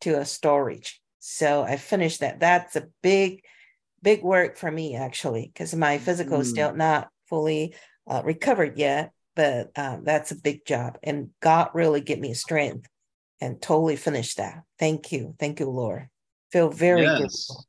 [0.00, 1.00] to a storage.
[1.18, 2.40] So I finished that.
[2.40, 3.42] That's a big,
[4.02, 7.74] big work for me actually, because my physical is still not fully
[8.06, 9.12] uh, recovered yet.
[9.34, 12.88] But um, that's a big job, and God really give me strength
[13.38, 14.62] and totally finish that.
[14.78, 16.08] Thank you, thank you, Lord.
[16.50, 17.18] Feel very Yes.
[17.18, 17.66] grateful.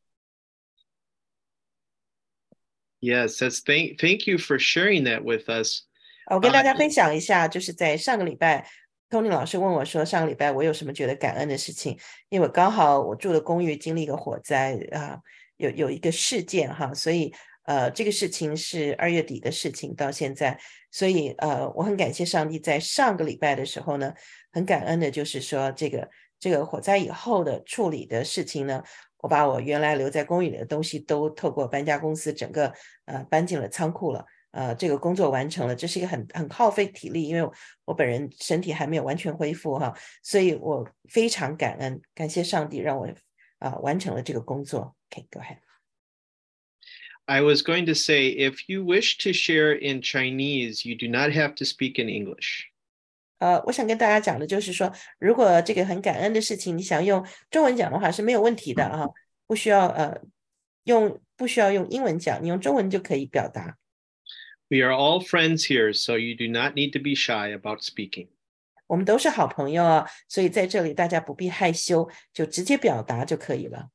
[3.02, 5.84] Yes, that's thank thank you for sharing that with us.
[6.30, 8.66] 我跟大家啊分享一下，就是在上个礼拜
[9.10, 11.98] ，Tony 老师问我说，上个礼拜我有什么觉得感恩的事情？
[12.30, 15.20] 因为刚好我住的公寓经历一个火灾啊、
[15.58, 17.34] 有有一个事件哈，所以
[17.64, 20.60] 呃，这个事情是二月底的事情，到现在，
[20.92, 24.14] 所以呃，我很感谢上帝，在上个礼拜的时候呢，
[24.52, 28.84] 很感恩的就是说这个这个火灾以后的处理的事情呢。
[29.20, 32.72] 我把我原来留在公寓里的东西都透过搬家公司整个
[33.06, 34.24] 呃搬进了仓库了。
[34.58, 37.48] 呃，这个工作完成了，这是一个很很耗费体力，因为
[37.86, 43.08] 我本人身体还没有完全恢复哈，所以我非常感恩，感谢上帝让我
[43.60, 44.96] 啊、完成了这个工作。
[45.12, 45.60] OK，go、ahead。
[47.26, 51.54] I was going to say, if you wish to share in Chinese, you do not have
[51.58, 52.64] to speak in English.
[53.38, 59.06] 呃，我想跟大家讲的就是说，如果这个很感恩的事情，你想用中文讲的话是没有问题的啊，
[59.46, 60.20] 不需要呃
[60.86, 63.78] 用不需要用英文讲，你用中文就可以表达。
[64.69, 68.29] We are all friends here, so you do not need to be shy about speaking.
[68.87, 73.91] 我们都是好朋友啊，所以在这里大家不必害羞，就直接表达就可以了。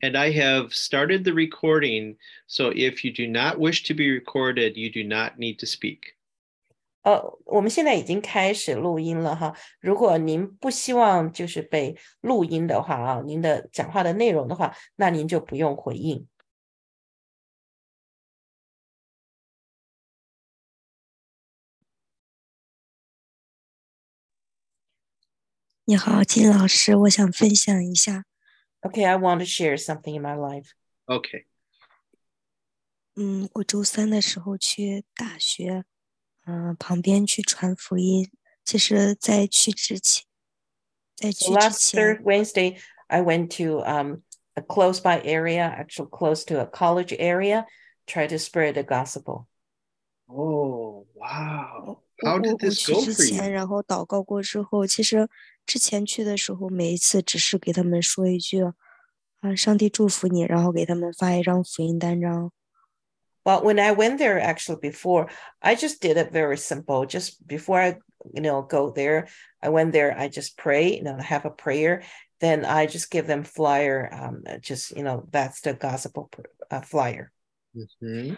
[0.00, 4.74] And I have started the recording, so if you do not wish to be recorded,
[4.74, 6.14] you do not need to speak.
[7.02, 9.56] 呃，我们现在已经开始录音了哈。
[9.80, 16.26] 如果您不希望就是被录音的话啊，您的讲话的内容的话，那您就不用回应。
[25.84, 28.24] 你好，金老师，我想分享一下。
[28.82, 30.70] Okay, I want to share something in my life.
[31.06, 31.46] Okay.
[33.14, 35.84] 嗯，我周三的时候去大学，
[36.44, 38.30] 嗯、旁边去传福音。
[38.64, 40.24] 其实，在去之前，
[41.14, 44.22] 在 So 去之 last 前 third，Wednesday, I went to um,
[44.54, 47.64] a close by area, actually close to a college area,
[48.06, 49.46] try to spread the gospel.
[50.26, 52.02] Oh, wow.
[52.22, 53.50] 我 How 我 did 我 this 去 go 之 for 前， you?
[53.52, 55.28] 然后祷告过之后，其实
[55.64, 58.62] 之前去的时候，每一次只是给他们说一句，
[59.40, 62.52] 啊，上帝祝福你，然后给他们发一张福音单张。
[63.42, 65.28] But when I went there actually before,
[65.60, 67.06] I just did it very simple.
[67.06, 67.98] Just before I,
[68.34, 69.28] you know, go there,
[69.60, 72.02] I went there, I just pray, you know, have a prayer.
[72.40, 74.08] Then I just give them flyer.
[74.12, 76.28] Um, just, you know, that's the gospel
[76.70, 77.30] uh, flyer.
[77.72, 78.36] Mhm.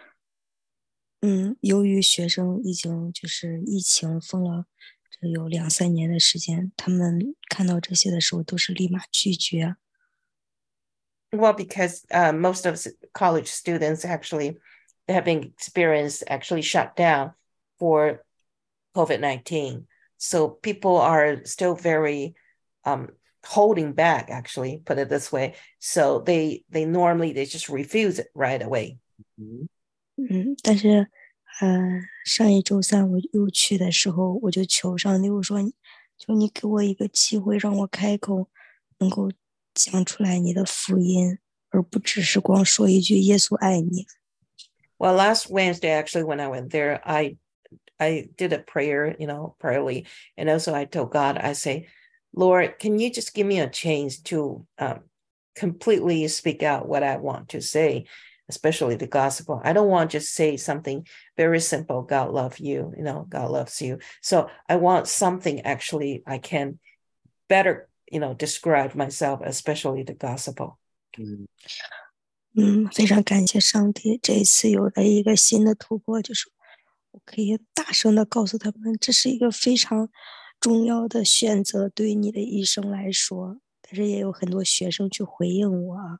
[1.20, 4.66] 嗯，由于学生已经就是疫情封了，
[5.22, 9.76] 这有两三年的时间，他们看到这些的时候都是立马拒绝。
[11.30, 14.56] Well, because uh, most of s- college students actually
[15.06, 17.34] they have been experienced actually shut down
[17.78, 18.24] for
[18.94, 19.86] COVID nineteen,
[20.16, 22.34] so people are still very
[22.84, 23.10] um,
[23.44, 24.30] holding back.
[24.30, 28.98] Actually, put it this way, so they they normally they just refuse it right away.
[29.38, 29.68] Mhm.
[30.16, 31.10] 嗯，但是，
[31.60, 35.58] 呃，上一周三我又去的时候，我就求上帝，我说，
[36.16, 38.48] 求你给我一个机会，让我开口，
[38.98, 39.30] 能够
[39.74, 41.38] 讲出来你的福音，
[41.70, 44.06] 而不只是光说一句耶稣爱你。
[44.98, 47.36] Well, last Wednesday, actually, when I went there, I
[47.98, 50.06] I did a prayer, you know, prayerly,
[50.36, 51.86] and also I told God, I say,
[52.32, 55.00] Lord, can you just give me a chance to um,
[55.54, 58.06] completely speak out what I want to say,
[58.52, 59.60] especially the gospel.
[59.62, 61.04] I don't want to just say something
[61.36, 62.02] very simple.
[62.02, 63.98] God love you, you know, God loves you.
[64.22, 66.78] So I want something actually I can
[67.48, 70.78] better, you know, describe myself, especially the gospel.
[71.16, 71.46] Mhm.
[72.56, 76.50] 嗯，非常感谢上帝，这一次有了一个新的突破，就是
[77.12, 80.08] 我可以大声的告诉他们，这是一个非常
[80.58, 83.60] 重要的选择，对于你的一生来说。
[83.82, 86.18] 但是也有很多学生去回应我啊，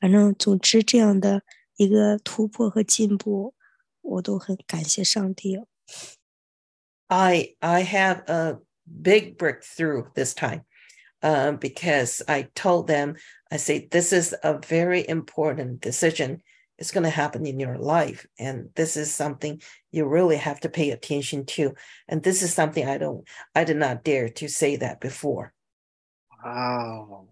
[0.00, 1.42] 反正总之这样的
[1.76, 3.54] 一个突破和进步，
[4.00, 5.60] 我都很感谢上帝。
[7.08, 10.64] I I have a big breakthrough this time
[11.20, 13.16] uh, because I told them
[13.50, 16.40] I say this is a very important decision.
[16.78, 19.60] It's going to happen in your life, and this is something
[19.92, 21.74] you really have to pay attention to.
[22.08, 23.24] And this is something I don't
[23.54, 25.52] I did not dare to say that before.
[26.42, 27.28] Wow.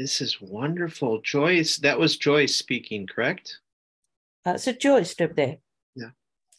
[0.00, 1.20] This is wonderful.
[1.22, 3.60] Joyce, that was Joyce speaking, correct?
[4.44, 5.60] Uh, so Joyce, 对不对？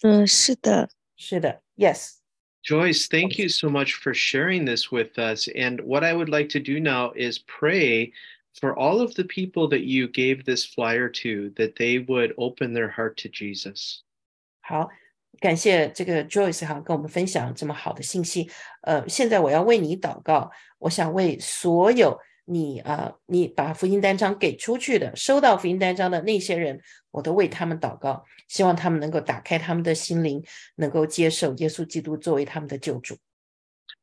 [0.04, 2.18] 嗯，是的，是的，Yes.
[2.64, 5.48] Joyce, thank you so much for sharing this with us.
[5.48, 8.12] And what I would like to do now is pray
[8.54, 12.74] for all of the people that you gave this flyer to, that they would open
[12.74, 14.02] their heart to Jesus.
[14.62, 14.90] 好，
[15.40, 18.50] 感谢这个 Joyce 哈跟我们分享这么好的信息。
[18.82, 26.82] 呃，现在我要为你祷告，我想为所有 你啊、呃，你把福音单张给出去的，收到福音单张的那些人，
[27.12, 30.44] 我都为他们祷告，希望他们能够打开他们的心灵，
[30.76, 33.18] 能够接受耶稣基督作为他们的救主。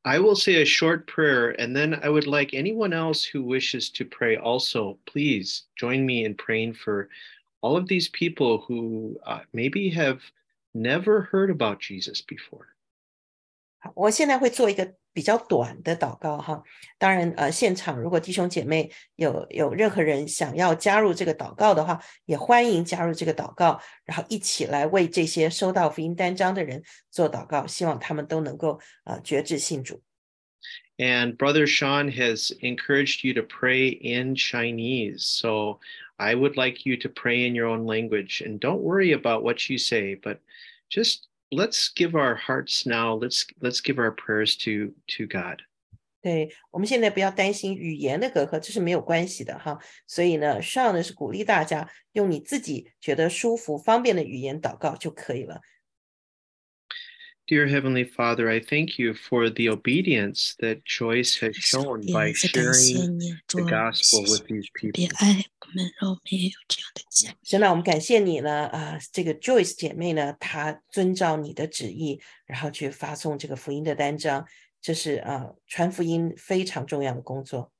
[0.03, 3.91] I will say a short prayer, and then I would like anyone else who wishes
[3.93, 7.09] to pray also, please join me in praying for
[7.63, 10.19] all of these people who uh, maybe have
[10.75, 12.75] never heard about Jesus before.
[13.79, 16.63] 好，我现在会做一个比较短的祷告哈。
[16.99, 30.03] 当然，呃，现场如果弟兄姐妹有有任何人想要加入这个祷告的话，也欢迎加入这个祷告，然后一起来为这些收到福音单张的人做祷告，希望他们都能够呃觉志信主。
[30.97, 35.27] And Brother Sean has encouraged you to pray in Chinese.
[35.27, 35.81] So
[36.17, 38.41] I would like you to pray in your own language.
[38.41, 40.39] And don't worry about what you say, but
[40.89, 43.19] just let's give our hearts now.
[43.19, 45.63] Let's let's give our prayers to to God.
[46.21, 49.79] 对我们现在不要担心语言的隔阂，这是没有关系的哈。
[50.07, 55.61] 所以呢，上呢是鼓励大家用你自己觉得舒服、方便的语言祷告就可以了。
[57.49, 62.13] Dear Heavenly Father, I thank you for the obedience that Joyce has 上 shown 帝，
[62.13, 65.17] by 再感谢 sharing 你，主 the 啊，谢 gospel 谢 with these 别 people.
[65.19, 67.35] 爱我们，让我们也有这样的家。
[67.43, 74.47] 神啊，我们感谢你呢，啊、这个 Joyce 姐妹呢，她遵照你的旨意，然后去发送这个福音的单张，
[74.81, 77.71] 这是啊、传福音非常重要的工作。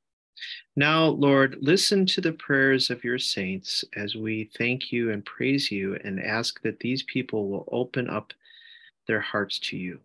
[0.75, 5.75] Now, Lord, listen to the prayers of your saints as we thank you and praise
[5.75, 8.35] you and ask that these people will open up
[9.09, 10.01] their hearts to you.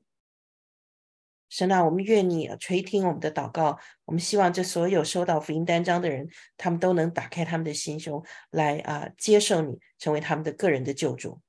[1.49, 11.41] 神啊，我们愿你垂听我们的祷告，我们希望这所有收到福音单张的人，他们都能打开他们的心胸，来啊、接受你，成为他们的个人的救主。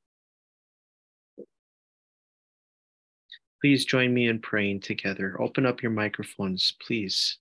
[3.60, 5.36] Please join me in praying together.
[5.38, 7.34] Open up your microphones, please.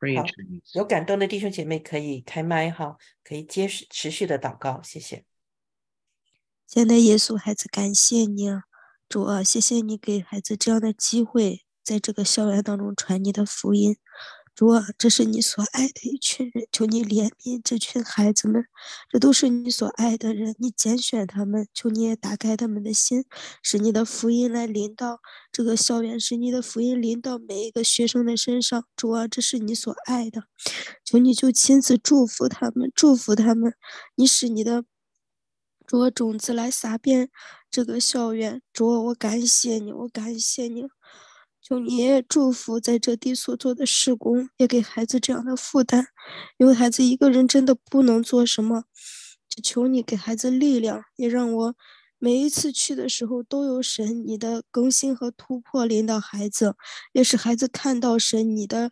[0.00, 0.74] Pray in 好 Chinese.
[0.74, 5.26] 有感动的弟兄姐妹可以开麦哈，可以接续持续的祷告，谢谢。
[6.66, 8.62] 现在耶稣孩子，感谢你啊，
[9.11, 13.97] 主啊，谢谢你给孩子这样的机会，在这个校园当中传你的福音。
[14.55, 18.63] 主啊，这是你所爱的一群人，求你怜悯这群孩子们，
[19.09, 23.25] 这都是你所爱的人，你拣选他们，求你也打开他们的心，
[23.61, 25.19] 使你的福音来临到
[25.51, 28.85] 这个校园，使你的福音临到每一个学生的身上。
[28.95, 30.43] 主啊，这是你所爱的，
[31.03, 33.73] 求你就亲自祝福他们，祝福他们，
[34.15, 34.85] 你使你的。
[35.91, 37.29] 主啊，种子来撒遍
[37.69, 38.61] 这个校园。
[38.71, 40.85] 主啊，我感谢你，我感谢你。
[41.61, 46.05] 求你也祝福在这地所做的施工，也给孩子这样的负担，
[46.57, 48.85] 因为孩子一个人真的不能做什么。
[49.49, 51.75] 就求你给孩子力量，也让我
[52.17, 56.75] 每一次去的时候都有神你的更新和突破领导孩子，
[57.11, 58.91] 也使孩子看到神你的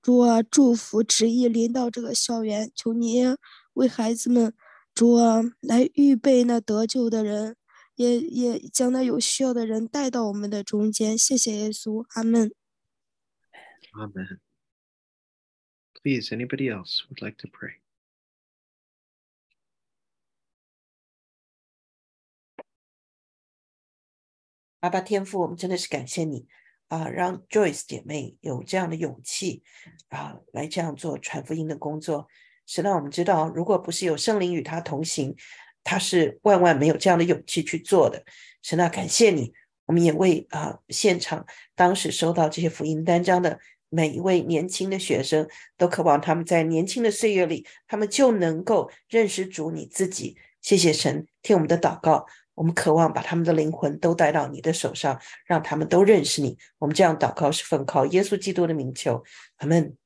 [0.00, 2.72] 主啊祝福旨意临到这个校园。
[2.74, 3.26] 求你
[3.74, 4.54] 为孩子们。
[4.94, 7.56] 主啊，来预备那得救的人，
[7.94, 11.16] 也也将那有需要的人带到我们的中间。
[11.16, 12.52] 谢谢耶稣，阿门。
[13.92, 14.40] Amen.
[16.02, 17.80] Please, anybody else would like to pray?
[24.80, 26.46] 阿爸天父，我们真的是感谢你
[26.88, 29.62] 啊，让 Joyce 姐妹有这样的勇气
[30.08, 32.28] 啊，来这样做传福音的工作。
[32.70, 35.34] 神让我们知道，如果不是有圣灵与他同行，
[35.82, 38.22] 他是万万没有这样的勇气去做的。
[38.62, 39.52] 神啊，感谢你！
[39.86, 43.58] 我们也为啊现场当时收到这些福音单张的
[43.88, 50.36] 每一位年轻的学生，都渴望他们在年轻的岁月里，他们就能够认识主你自己。
[50.62, 52.24] 谢谢神，听我们的祷告。
[52.54, 56.56] 我们渴望把他们的灵魂都带到你的手上，让他们都认识你。
[56.78, 59.24] 我们这样祷告是奉靠耶稣基督的名求，
[59.56, 59.96] 阿门。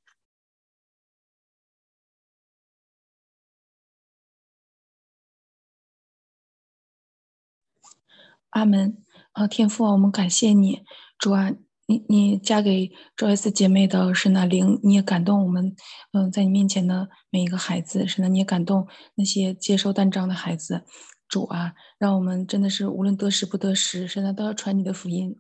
[8.55, 8.97] 阿门。
[9.33, 10.81] 啊，天父啊，我们感谢你，
[11.19, 11.51] 主啊，
[11.87, 15.75] 你你嫁给 Joyce 姐妹的是那灵，你也感动我们，
[16.13, 20.85] 嗯、在你面前的每一个孩子，是那你也感动那些接受单张的孩子，
[21.29, 25.37] 主啊，让我们真的是无论得失不得失，是那都要传你的福音。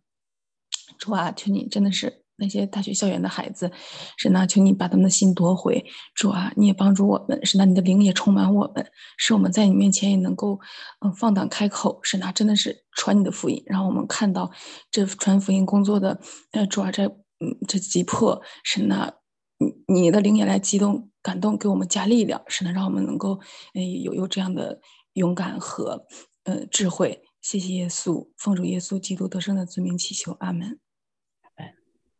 [0.98, 3.70] 主啊，求你真的是那些大学校园的孩子，
[4.18, 8.86] 神呐，求你把他们的心夺回，主啊，你也帮助我们，神呐，你的灵也充满我们，
[9.16, 10.58] 使我们在你面前也能够，
[11.00, 14.50] 嗯，放胆开口，神呐，真的是传你的福音，让我们看到
[14.90, 16.20] 这传福音工作的，
[16.52, 19.12] 呃，主啊，这，嗯，这急迫，神呐，
[19.58, 23.38] 你你的灵也来激动、感动，给我们加力量，神呐，让我们能够，
[23.74, 24.80] 哎，有有这样的
[25.14, 26.06] 勇敢和，
[26.44, 27.22] 呃，智慧。
[27.40, 30.78] 谢谢耶稣，奉主耶稣基督得胜的尊名祈求，阿门。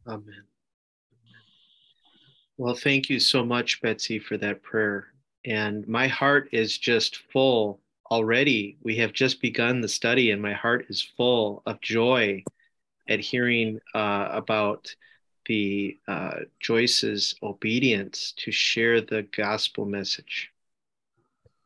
[0.06, 0.44] Amen.
[2.56, 5.08] Well, thank you so much, Betsy, for that prayer.
[5.44, 7.80] And my heart is just full
[8.10, 8.76] already.
[8.82, 12.44] We have just begun the study, and my heart is full of joy
[13.08, 14.94] at hearing uh, about
[15.46, 20.50] the uh, Joyce's obedience to share the gospel message.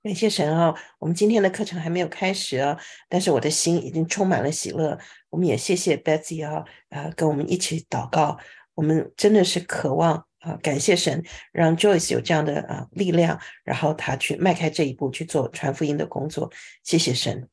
[0.04, 0.76] 感谢神啊！
[1.00, 5.00] 我们今天的课程还没有开始啊，但是我的心已经充满了喜乐。
[5.30, 8.38] 我们也谢谢 Betsy 啊，呃，跟我们一起祷告。
[8.74, 16.52] 我们真的是渴望啊，感谢神让 Joyce 有这样的啊力量，然后他去迈开这一步去做传福音的工作。
[16.84, 17.48] 谢谢神。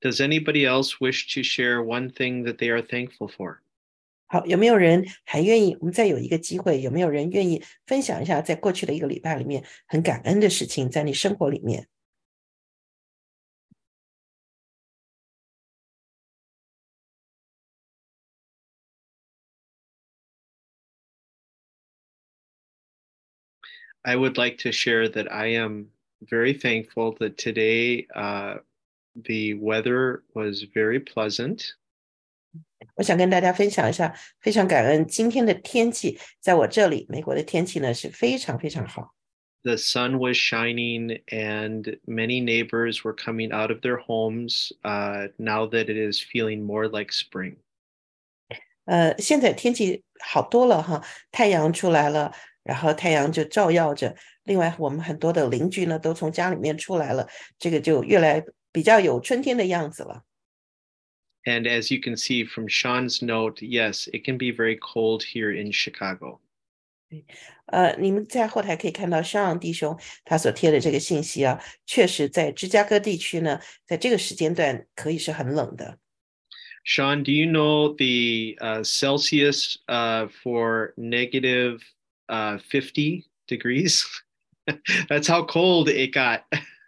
[0.00, 3.62] Does anybody else wish to share one thing that they are thankful for?
[4.28, 5.76] 好，有没有人还愿意？
[5.80, 11.86] 我们再有一个机会，有没有人愿意分享一下，在过去的一个礼拜里面很感恩的事情，在你生活里面？
[24.06, 28.58] I would like to share that I am very thankful that today uh,
[29.14, 31.74] the weather was very pleasant.
[32.98, 39.14] 我想跟大家分享一下，非常感恩今天的天气，在我这里，美国的天气呢是非常非常好。
[39.62, 44.72] The sun was shining, and many neighbors were coming out of their homes.
[44.82, 47.56] Uh, now that it is feeling more like spring.
[48.84, 52.32] 呃，现在天气好多了哈，太阳出来了，
[52.62, 54.14] 然后太阳就照耀着。
[54.42, 57.26] 另外，我们很多的邻居呢都从家里面出来了，
[57.58, 60.22] 这个就越来比较有春天的样子了。
[61.48, 65.52] And as you can see from Sean's note, yes, it can be very cold here
[65.52, 66.40] in Chicago.
[67.66, 75.98] 呃，你们在后台可以看到上弟兄他所贴的这个信息啊，确实在芝加哥地区呢，在这个时间段可以是很冷的。
[76.84, 81.82] Sean, do you know the uh, Celsius uh, for negative
[82.28, 84.04] uh, 50 degrees?
[85.08, 86.42] That's how cold it got.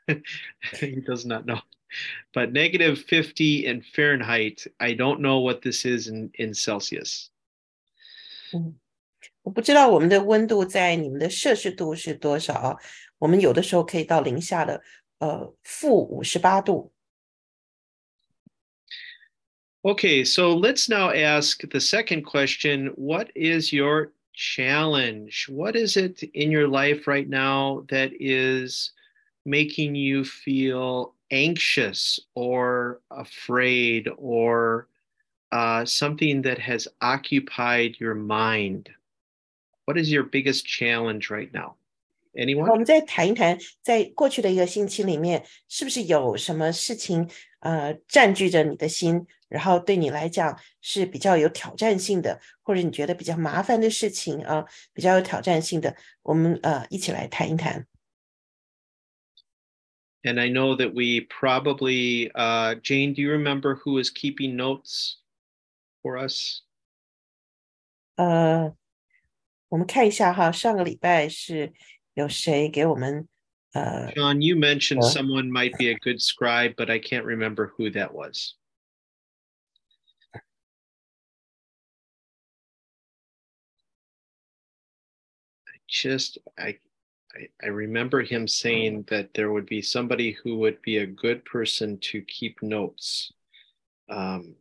[0.81, 1.61] he does not know
[2.33, 7.29] but negative 50 in Fahrenheit, I don't know what this is in, in Celsius.
[8.53, 8.79] 嗯，
[9.43, 12.77] 我不知道我们的温度在你们的摄氏度是多少啊？
[13.19, 14.83] 我们有的时候可以到零下的
[15.19, 16.93] 呃负五十八度。
[19.83, 22.93] Okay, so let's now ask the second question.
[22.97, 25.49] What is your challenge?
[25.49, 28.91] What is it in your life right now that is
[29.45, 34.89] making you feel anxious or afraid or
[35.51, 38.91] uh, something that has occupied your mind?
[39.87, 41.77] What is your biggest challenge right now?
[42.35, 42.71] Anyone?
[42.71, 47.29] 我们再谈一谈，在过去的一个星期里面，是不是有什么事情
[47.61, 57.87] 呃占据着你的心，然后对你来讲是比较有挑战性的，或者你觉得比较麻烦的事情啊，比较有挑战性的，我们呃一起来谈一谈。
[60.25, 65.19] and I know that we probably, uh, Jane, do you remember who is keeping notes
[66.03, 66.63] for us?
[68.17, 68.75] 呃，
[69.69, 71.73] 我们看一下哈，上个礼拜是
[72.15, 73.29] 有谁给我们
[73.73, 78.15] 呃 John, you mentioned someone might be a good scribe, but I can't remember who that
[78.15, 78.55] was.
[85.67, 86.79] I just I
[87.35, 91.45] I, I remember him saying that there would be somebody who would be a good
[91.45, 93.33] person to keep notes.
[94.09, 94.55] Um,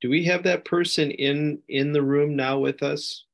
[0.00, 3.24] do we have that person in in the room now with us?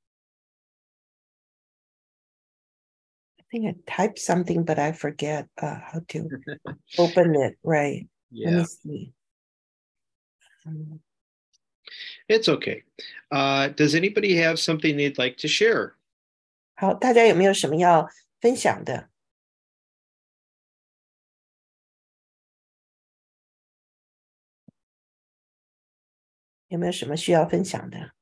[3.41, 6.29] I think I typed something, but I forget uh, how to
[6.97, 7.59] open it.
[7.65, 8.07] Right.
[8.31, 8.51] Yeah.
[8.51, 9.13] Let me see.
[10.65, 11.01] Um,
[12.29, 12.85] it's okay.
[13.33, 15.97] Uh, does anybody have something they'd like to share?
[16.77, 18.09] 好，大家有没有什么要
[18.45, 19.11] 分享的。
[26.69, 28.13] 有没有什么需要分享的？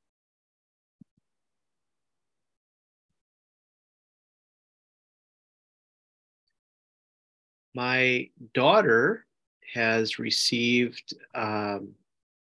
[7.75, 9.27] My daughter
[9.75, 11.95] has received um,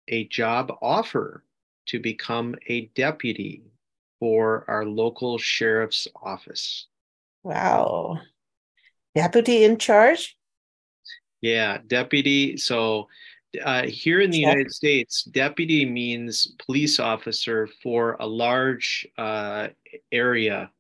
[0.06, 1.42] a job offer
[1.87, 3.62] to become a deputy
[4.21, 6.87] for our local sheriff's office.
[7.43, 8.19] Wow.
[9.15, 10.38] Deputy in charge?
[11.41, 12.57] Yeah, deputy.
[12.57, 13.07] So
[13.63, 14.38] uh, here in the.
[14.38, 19.67] United States, deputy means police officer for a large uh,
[20.12, 20.71] area,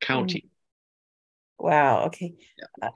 [0.00, 0.48] county.
[1.58, 2.04] Wow.
[2.06, 2.34] Okay.
[2.80, 2.90] Uh,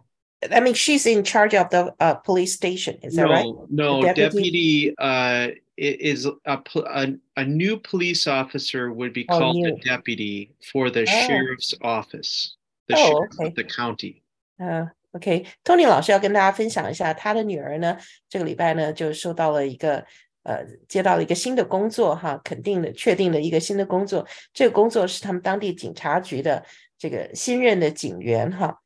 [0.52, 3.00] I mean, she's in charge of the uh, police station.
[3.02, 3.46] Is that no, right?
[3.70, 9.26] no, The deputy, uh, i- is a, pl- a a new police officer would be
[9.28, 9.74] Oh, called new.
[9.74, 11.28] a deputy for the Oh.
[11.28, 13.48] sheriff's office, the Oh, sheriff okay.
[13.48, 14.22] of the county.
[14.58, 17.98] 呃，OK，Tony 老师要跟大家分享一下，他的女儿呢，
[18.30, 20.06] 这个礼拜呢就收到了一个
[20.44, 24.28] 呃，接到了一个新的工作哈，肯定的、确定的一个新的工作。
[24.54, 26.64] 这个工作是他们当地警察局的
[27.00, 28.79] 这个新任的警员哈，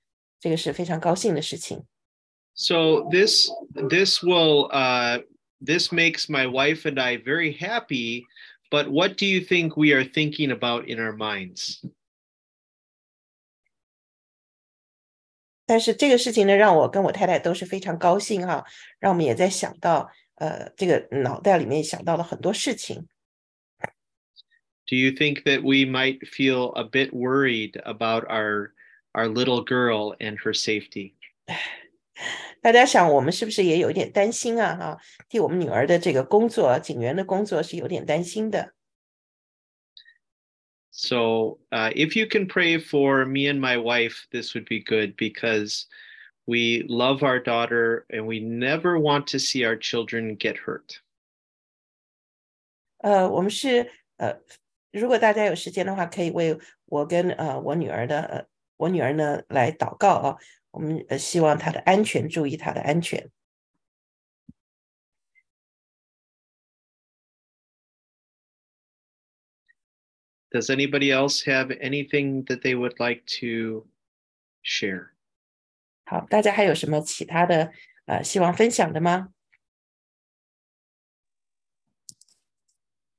[0.44, 1.86] 这个是非常高兴的事情。
[2.54, 3.50] So this
[3.90, 5.24] this will uh,
[5.66, 8.26] this makes my wife and I very happy.
[8.72, 11.80] But what do you think we are thinking about in our minds?
[15.66, 18.66] 但是这个事情呢，让我跟我太太都是非常高兴哈，
[19.00, 23.08] 让我们也在想到，呃，这个脑袋里面想到了很多事情。
[24.86, 28.72] Do you think that we might feel a bit worried about our
[29.14, 31.14] our little girl and her safety?
[32.62, 34.76] 大家想，我们是不是也有一点担心啊？
[34.76, 38.74] 哈，替我们女儿的这个工作，警员的工作是有点担心的。
[40.92, 45.16] So uh, if you can pray for me and my wife, this would be good
[45.16, 45.86] because
[46.46, 50.98] we love our daughter and we never want to see our children get hurt.
[52.98, 54.42] 呃，我们是呃，
[54.92, 58.46] 如果大家有时间的话，可以为我跟呃我女儿的呃
[58.78, 60.38] 我女儿呢来祷告啊。
[60.72, 63.32] 我们呃希望她的安全，注意她的安全。
[70.52, 73.88] Does anybody else have anything that they would like to
[74.64, 75.10] share?
[76.06, 77.72] 好，大家还有什么其他的
[78.06, 79.34] 呃希望分享的吗？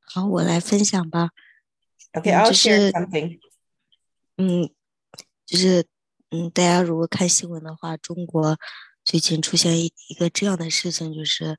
[0.00, 1.30] 好，我来分享吧。
[2.12, 3.40] Okay, 嗯 I'll 就 share 是 something.
[4.37, 4.70] 嗯，
[5.45, 5.85] 就是，
[6.31, 8.58] 嗯，大家如果看新闻的话，中国
[9.03, 11.58] 最近出现一一个这样的事情，就是，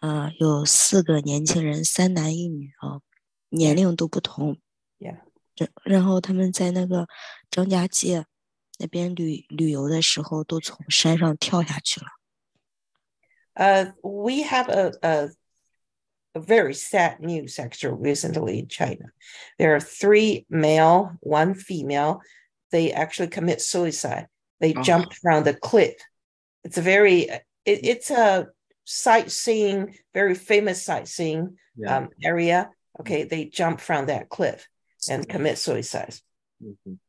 [0.00, 3.00] 呃，有四个年轻人，三男一女啊，
[3.50, 4.58] 年龄都不同，
[5.84, 7.06] 然后他们在那个
[7.50, 8.26] 张家界
[8.78, 12.06] 那边旅旅游的时候，都从山上跳下去了。
[13.54, 14.90] 呃，We have a
[16.32, 19.12] a very sad news actually recently in China.
[19.58, 22.20] There are three male, one female.
[22.71, 24.27] They actually commit suicide.
[24.59, 24.81] They Oh.
[24.83, 25.95] jumped from the cliff.
[26.63, 27.29] It's a very
[27.65, 28.47] it, it's a
[28.85, 32.69] sightseeing, very famous sightseeing um, area.
[32.99, 34.67] Okay, they jump from that cliff
[35.09, 36.15] and commit suicide.
[36.61, 36.99] Mhm.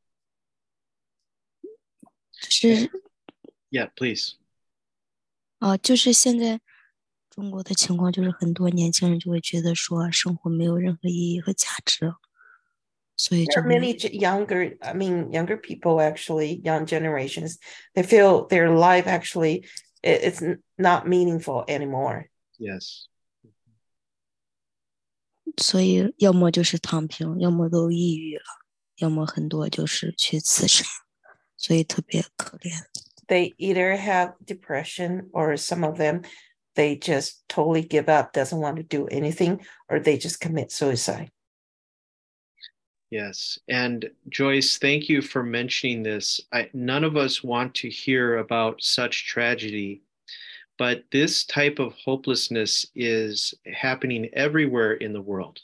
[2.33, 2.91] 是
[3.71, 4.35] Yeah, please.
[5.59, 6.61] 啊，就是现在
[7.31, 12.15] 中国的情况，就是很多年轻人就会觉得说生活没有任何意义和价值，
[13.17, 17.59] 所以 There 就 are 会 many j- younger, I mean, younger people actually, young generations,
[17.95, 19.67] they feel their life actually
[20.05, 22.29] i- it's n- not meaningful anymore.
[22.59, 23.07] Yes.
[25.57, 28.45] 所以要么就是躺平，要么都抑郁了，
[28.99, 30.85] 要么很多就是去自杀，
[31.57, 32.85] 所以特别可怜。
[33.27, 36.25] They either have depression or some of them,
[36.75, 41.31] they just totally give up, doesn't want to do anything, or they just commit suicide.
[43.13, 43.59] Yes.
[43.69, 46.41] And Joyce, thank you for mentioning this.
[46.53, 50.03] I, none of us want to hear about such tragedy,
[50.77, 55.61] but this type of hopelessness is happening everywhere in the world.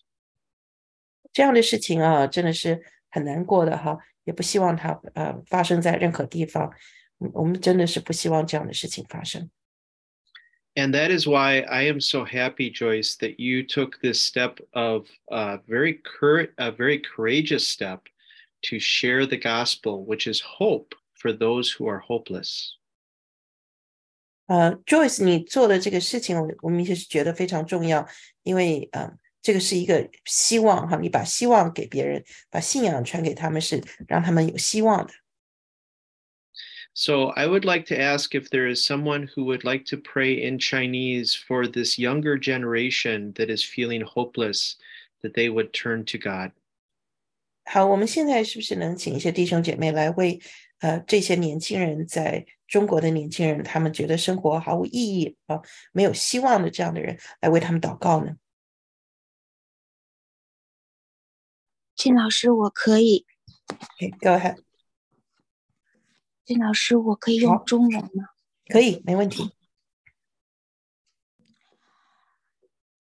[1.32, 6.72] 这样的事情啊，真的是很难过的哈，也不希望它呃发生在任何地方。
[7.18, 9.48] 嗯我们真的是不希望这样的事情发生。
[10.78, 15.06] And that is why I am so happy, Joyce, that you took this step of
[15.30, 18.08] uh, very cur- a very courageous step
[18.62, 22.76] to share the gospel, which is hope for those who are hopeless.
[24.46, 28.06] 呃，Joyce，你做的这个事情，我我们也是觉得非常重要，
[28.42, 35.14] 因为呃，这个是一个希望哈，你把希望给别人，把信仰传给他们，是让他们有希望的。
[36.92, 40.32] So I would like to ask if there is someone who would like to pray
[40.32, 44.76] in Chinese for this younger generation that is feeling hopeless,
[45.22, 46.52] that they would turn to God.
[47.64, 50.40] 好，我们现在是不是能请一些弟兄姐妹来为
[50.80, 58.36] 呃这些年轻人，在中国的年轻人，他们觉得生活毫无意义啊，没有希望的这样的人，来为他们祷告呢？
[61.96, 63.24] 俊老师，我可以。
[63.68, 64.56] Okay, go ahead.
[66.49, 68.29] 俊老师，我可以用中文吗？
[68.65, 69.51] 可以，没问题。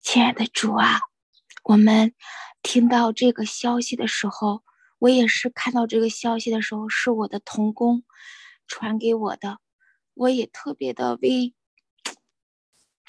[0.01, 0.99] 亲爱的主啊，
[1.63, 2.13] 我们
[2.61, 4.63] 听到这个消息的时候，
[4.99, 8.03] 我也是看到这个消息的时候，是我的童工
[8.67, 9.57] 传给我的，
[10.13, 11.55] 我也特别的为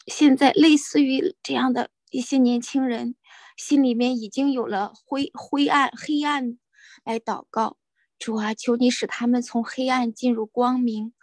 [0.07, 3.15] 现在类似于这样的一些年轻人，
[3.59, 6.59] 心里面已经有了灰灰暗黑暗
[7.05, 7.77] 来祷告。
[8.21, 11.15] 主啊，求你使他们从黑暗进入光明，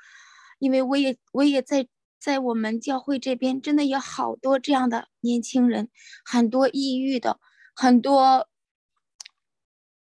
[0.57, 1.87] 因为我也我也在
[2.19, 5.89] 在我们教会这边，真的有好多这样的年轻人，
[6.25, 7.39] 很多抑郁的，
[7.75, 8.49] 很多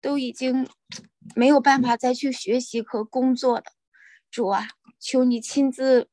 [0.02, 0.68] 都已经
[1.34, 3.72] 没有办法再去学习和工作的。
[4.30, 4.68] 主啊，
[5.00, 6.10] 求你亲自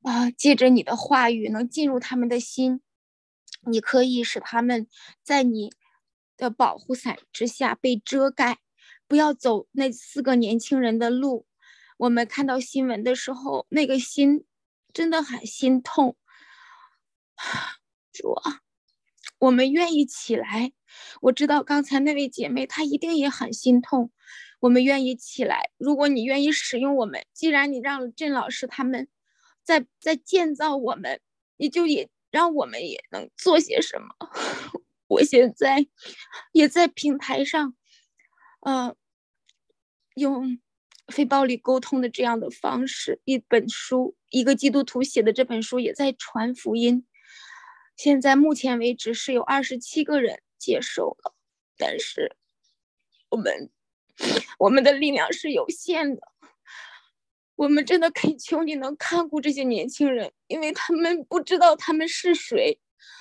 [0.00, 2.80] 啊，借着你的话语能进入他们的心，
[3.66, 4.88] 你可以使他们
[5.22, 5.70] 在你
[6.38, 8.60] 的保护伞之下被遮盖。
[9.08, 11.46] 不要走那四个年轻人的路。
[11.98, 14.44] 我们看到新闻的时候，那个心
[14.92, 16.16] 真的很心痛。
[18.12, 18.60] 主啊，
[19.38, 20.72] 我们愿意起来。
[21.20, 24.10] 我知道刚才那位姐妹她一定也很心痛。
[24.60, 25.70] 我们愿意起来。
[25.76, 29.08] 如果你愿意使用我们，既然你让郑老师他们
[29.62, 31.20] 在在建造我们，
[31.58, 34.08] 你就也让我们也能做些什么。
[35.08, 35.86] 我现在
[36.52, 37.76] 也在平台上。
[38.60, 38.96] 嗯，
[40.14, 40.58] 用
[41.08, 47.06] 非暴力沟通的这样的方式，一本书，一个基督徒写的这本书也在传福音。
[47.96, 51.34] 现在目前为止是有二十七个人接受了，
[51.78, 52.36] 但是
[53.30, 53.70] 我们
[54.58, 56.22] 我们的力量是有限的。
[57.54, 62.78] 我们真的恳求你能看顾这些年轻人，因为他们不知道他们是谁，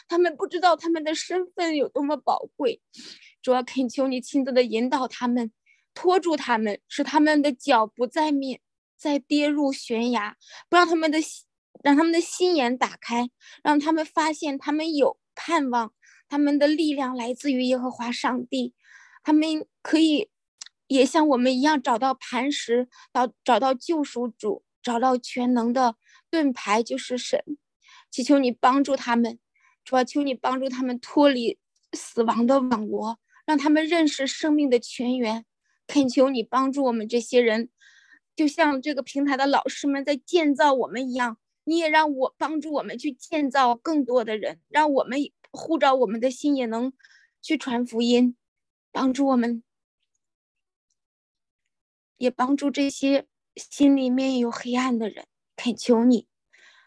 [0.08, 2.82] 他们不知道他们的身份有多么宝贵。
[3.42, 5.52] 主要恳求你亲自的引导他们，
[5.94, 8.60] 拖住他们，使他们的脚不再面
[8.98, 10.36] 再跌入悬崖，
[10.70, 11.46] 不让他们的心
[11.84, 13.30] 让他们的心眼打开，
[13.62, 15.94] 让他们发现他们有盼望，
[16.28, 18.74] 他们的力量来自于耶和华上帝，
[19.24, 20.30] 他们可以
[20.88, 25.96] 也像我们一样找到磐石，找找到救赎主，找到全能的
[26.32, 27.44] 盾牌，就是神。
[28.10, 29.38] 祈求你帮助他们，
[29.86, 31.58] 主啊求你帮助他们脱离
[31.94, 33.18] 死亡的网罗。
[33.46, 35.46] 让他们认识生命的泉源，
[35.86, 37.70] 恳求你帮助我们这些人，
[38.36, 45.20] 就像这个平台的老师们在建造我们一样，你也让我帮助我们去建造更多的人，让我们
[45.52, 46.92] 护照我们的心也能
[47.40, 48.36] 去传福音，
[48.92, 49.62] 帮助我们，
[52.18, 55.28] 也帮助这些心里面有黑暗的人。
[55.56, 56.28] 恳求你，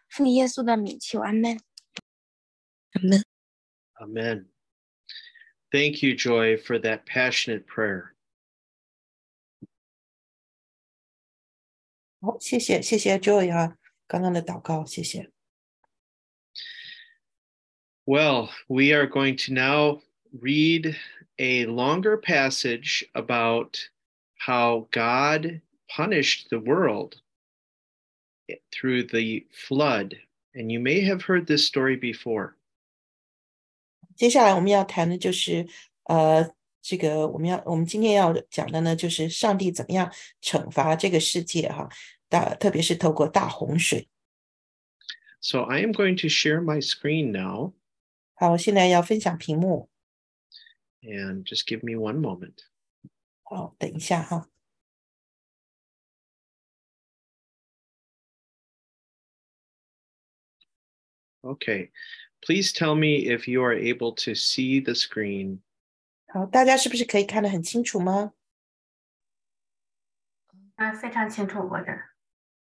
[0.08, 1.60] 奉耶稣的名求，阿门，
[2.93, 3.23] 阿门，
[3.93, 4.49] 阿门。
[5.71, 8.13] Thank you, Joy, for that passionate prayer.
[12.21, 13.77] 好，谢谢谢谢 Joy 啊，
[14.07, 15.29] 刚刚的祷告，谢谢。
[18.05, 20.01] Well, we are going to now
[20.31, 20.95] read
[21.39, 23.79] a longer passage about
[24.37, 27.15] how God punished the world
[28.71, 30.15] through the flood.
[30.53, 32.56] And you may have heard this story before.
[34.18, 35.64] 接下来我们要谈的就是，
[36.02, 36.52] 呃，
[36.82, 41.88] 这个我们要我们今天要讲的呢，就是上帝怎么样惩罚这个世界哈，
[42.28, 44.08] 大特别是透过大洪水。
[45.40, 47.74] So I am going to share my screen now.
[48.34, 49.88] 好，我现在要分享屏幕。
[51.00, 52.56] And just give me one moment.
[53.44, 54.48] 好，等一下哈。
[61.40, 61.92] Okay.
[62.45, 65.59] Please tell me if you are able to see the screen.
[66.27, 68.33] 好，大家是不是可以看得很清楚吗？
[70.75, 71.91] 啊，非常清楚，我这。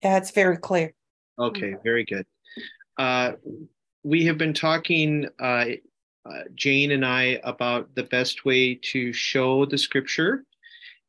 [0.00, 0.92] Yeah, it's very clear.
[1.36, 2.26] Okay, very good.
[2.98, 3.36] Uh,
[4.02, 5.76] we have been talking, uh,
[6.26, 10.44] uh, Jane and I, about the best way to show the scripture.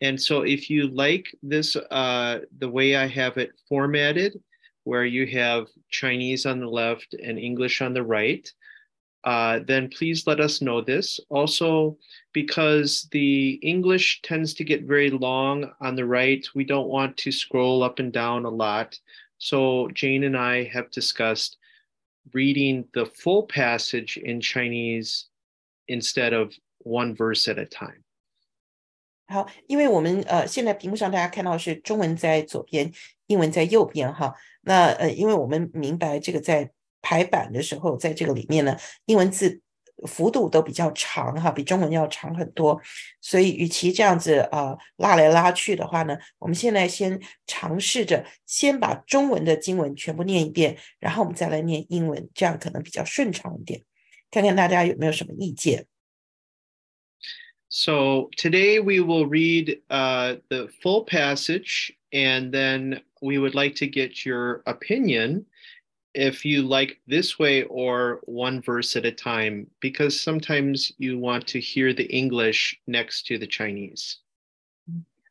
[0.02, 4.40] And so, if you like this, uh, the way I have it formatted,
[4.90, 8.52] where you have Chinese on the left and English on the right,
[9.24, 11.20] uh, then please let us know this.
[11.30, 11.98] Also,
[12.34, 17.32] because the English tends to get very long on the right, we don't want to
[17.32, 19.00] scroll up and down a lot.
[19.40, 21.58] So, Jane and I have discussed
[22.34, 25.26] reading the full passage in Chinese
[25.88, 28.04] instead of one verse at a time.
[29.28, 32.92] 好，因为我们呃，现在屏幕上大家看到是中文在左边，
[33.26, 34.36] 英文在右边哈。
[34.62, 39.62] 那呃，因为我们明白这个在排版的时候，在这个里面呢，英文字
[40.08, 42.82] 幅度都比较长哈，比中文要长很多。
[43.22, 53.84] 所以，与其这样子啊拉来拉去的话呢，我们现在先尝试着先把中文的经文全部念一遍，然后我们再来念英文，这样可能比较顺畅一点。
[54.32, 55.86] 看看大家有没有什么意见。
[57.70, 64.26] So today we will read uh, the full passage, and then we would like to get
[64.26, 65.46] your opinion
[66.14, 71.46] if you like this way or one verse at a time, because sometimes you want
[71.48, 74.16] to hear the English next to the Chinese.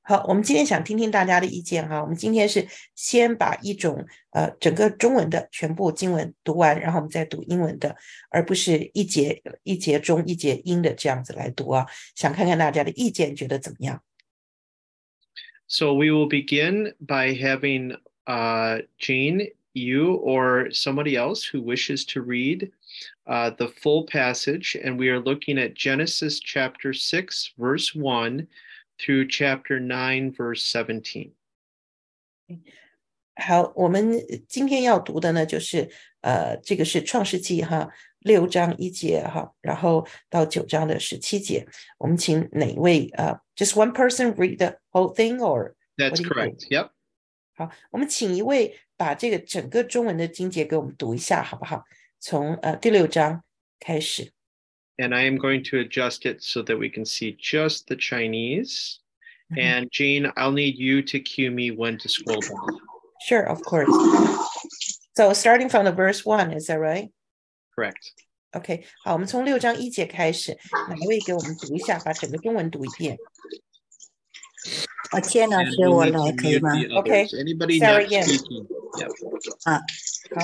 [0.07, 2.03] 好，我们今天想听听大家的意见哈。
[2.03, 7.97] 我们今天是先把一种呃整个中文的全部经文读完，然后我们再读英文的，
[8.29, 11.87] 而不是一节一节中一节英的这样子来读啊。
[12.15, 14.03] 想看看大家的意见，觉得怎么样
[15.70, 17.96] so we will begin by having
[18.28, 22.72] uh, Jane, you, or somebody else who wishes to read
[23.28, 24.76] uh, the full passage.
[24.84, 28.48] And we are looking at Genesis chapter 6, verse 1
[29.00, 31.32] through chapter 9, verse 17.
[33.36, 35.90] 好，我们今天要读的呢，就是
[36.22, 37.90] 呃，这个是创世记哈
[38.21, 41.67] 六章一节哈，然后到九章的十七节。
[41.99, 46.67] 我们请哪位呃，just one person read the whole thing or that's correct?
[46.71, 46.91] Yep.
[47.55, 51.85] 好，我们请一位把这个整个中文的经节给我们读一下，好不好？
[52.21, 53.43] 从呃第六章
[53.79, 54.33] 开始。
[54.97, 59.01] and I am going to adjust it so that we can see just the Chinese.
[59.53, 59.61] Mm-hmm.
[59.61, 62.79] And Jean, I'll need you to cue me when to scroll down.
[63.27, 63.89] Sure, of course.
[65.17, 67.11] So starting from the verse one, is that right?
[67.80, 68.12] Correct.
[68.52, 70.58] OK，好，我们从六章一节开始，
[70.90, 73.18] 哪一位给我们读一下，把整个中文读一遍？
[75.14, 78.28] 我天老师，我来可以吗？OK，Sarah、okay.
[79.64, 79.80] 啊，
[80.36, 80.42] 好，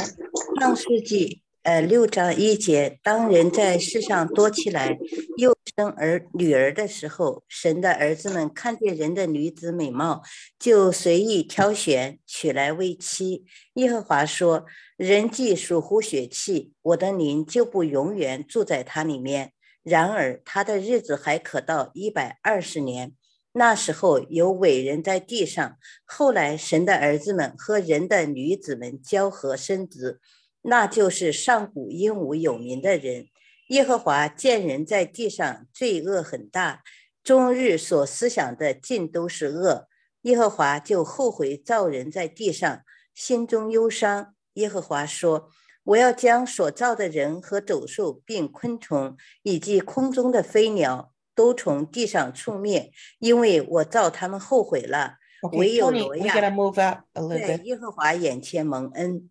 [0.59, 4.99] 创世纪呃，六章一节，当人在世上多起来，
[5.35, 10.21] 又生儿女儿的时候，神的儿子们看见人的女子美貌，
[10.59, 13.45] 就随意挑选，娶来为妻。
[13.73, 19.53] 耶和华说：“人既属乎血气，我的灵就不永远住在他里面。
[19.81, 23.13] 然而他的日子还可到一百二十年。
[23.53, 25.77] 那时候有伟人在地上。
[26.05, 30.21] 后来神的儿子们和人的女子们交合生子。”
[30.67, 33.27] 那就是上古英武有名的人。
[33.69, 36.83] 耶和华见人在地上罪恶很大，
[37.23, 39.87] 终日所思想的尽都是恶。
[40.21, 42.81] 耶和华就后悔造人在地上，
[43.13, 44.33] 心中忧伤。
[44.53, 45.49] 耶和华说
[45.85, 55.17] ：“我要将所造的人和走兽，并昆虫，以及空中的飞鸟，都从地上除灭，因为我造他们后悔了。
[55.51, 59.29] 唯有挪亚在耶和华眼前蒙恩。”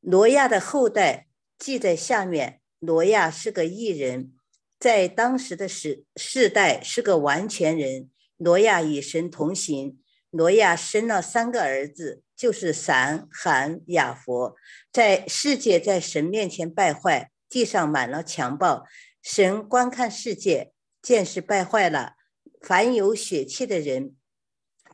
[0.00, 2.60] 挪亚的后代记在下面。
[2.82, 4.32] 挪亚是个异人，
[4.78, 8.08] 在当时的时世代是个完全人。
[8.38, 10.00] 挪亚与神同行。
[10.30, 14.56] 挪亚生了三个儿子，就是闪、含、雅佛。
[14.90, 18.86] 在世界在神面前败坏，地上满了强暴。
[19.20, 22.14] 神观看世界，见是败坏了，
[22.62, 24.16] 凡有血气的人，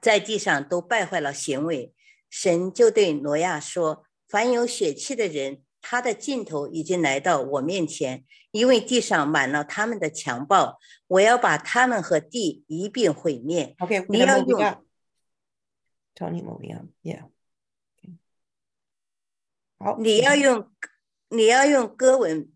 [0.00, 1.94] 在地上都败坏了行为。
[2.28, 4.05] 神就对挪亚说。
[4.28, 13.76] 凡有血气的人，他的尽头已经来到我面前，因为地上满了他们的强暴，我要把他们和地一并毁灭。
[14.08, 14.60] 你要用
[16.14, 17.30] ，Tony m o v i n y e a h
[19.78, 20.72] 好，你要用，
[21.28, 22.50] 你要用割文、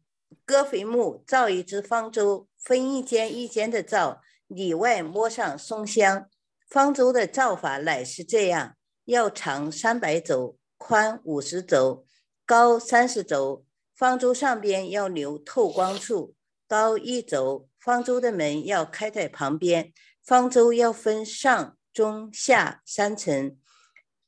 [0.45, 6.29] 割肥木造一只方舟，分一间一间的造，里外摸上松香。
[6.67, 10.57] 方舟的造法乃是这样：要长三百肘。
[10.83, 12.07] 宽五十轴，
[12.47, 13.67] 高三十轴。
[13.95, 16.35] 方舟上边要留透光处，
[16.67, 17.69] 高一轴。
[17.79, 19.93] 方舟的门要开在旁边。
[20.25, 23.59] 方舟要分上、中、下三层。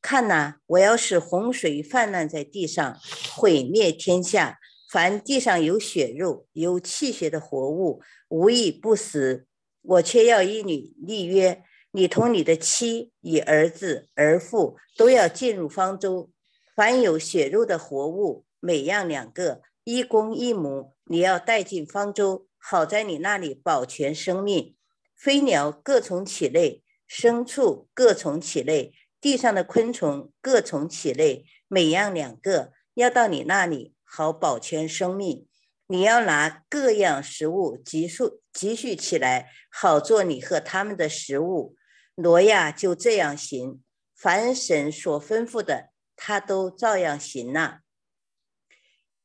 [0.02, 3.00] 看呐，我要使洪水泛滥在地上，
[3.34, 4.58] 毁灭天下。
[4.90, 9.46] 凡地上有血肉、有气血的活物，无一不死。
[9.80, 16.30] 我却要与你立约，你同你的妻与儿子、儿妇都要进入方舟。
[16.74, 24.74] 凡有血肉的活物，每样两个，一公一母，你要带进方舟，好在你那里保全生命。
[25.14, 35.46] 飞鸟各从其类，牲畜各从其类，地上的昆虫各从其类，每样两个，要到你那里好保全生命。
[35.88, 41.76] 你要拿各样食物积蓄积蓄起来，好做你和他们的食物。
[42.14, 43.82] 挪亚就这样行，
[44.16, 45.91] 凡神所吩咐的。
[46.16, 47.81] 他都照样行了。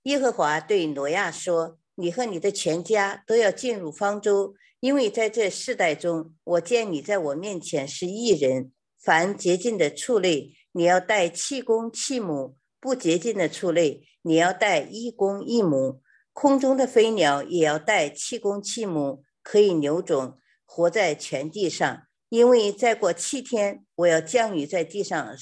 [0.04, 8.72] 耶和华对挪亚说：“你和你的全家都要进入方舟，因为在这世代中，我见你在我面前是异人。
[9.00, 16.02] 凡洁净的畜类，你要带七公七母；不洁净的畜类，你要带一公一母。
[16.34, 22.04] 空中的飞鸟也要带七公七母，可以留种，活在全地上。
[22.30, 25.38] 因为再过七天，我要降雨在地上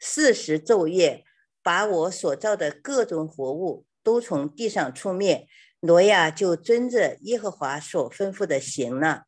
[0.00, 1.24] 四时昼夜，
[1.62, 5.46] 把我所造的各种活物都从地上出灭。
[5.82, 9.24] 挪亚就遵着耶和华所吩咐的行了。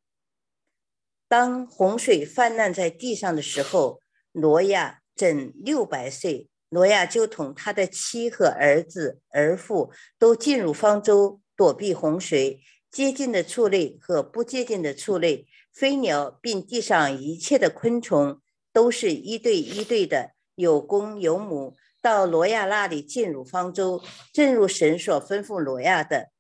[1.29, 4.01] 当洪水泛滥在地上的时候，
[4.33, 6.49] 挪亚整六百岁。
[6.71, 12.63] 挪亚就同他的妻和儿子、儿妇都进入方舟，躲避洪水。
[12.91, 18.41] 接近的畜类和不接近的畜类、飞鸟，并地上一切的昆虫，
[18.73, 26.31] 都是一对一对的，有公有母，到挪亚那里进入方舟，正如神所吩咐挪亚的。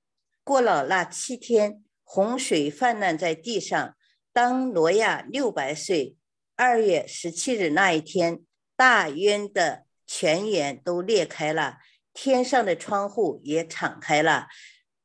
[0.45, 3.95] 过了那七天，洪水泛滥在地上。
[4.33, 6.17] 当挪亚六百岁，
[6.57, 8.41] 二月十七日那一天，
[8.77, 9.85] 大渊的。
[10.05, 11.79] 泉眼都裂开了，
[12.13, 14.49] 天上的窗户也敞开了。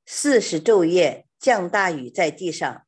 [0.06, 2.86] 四十昼夜降大雨在地上。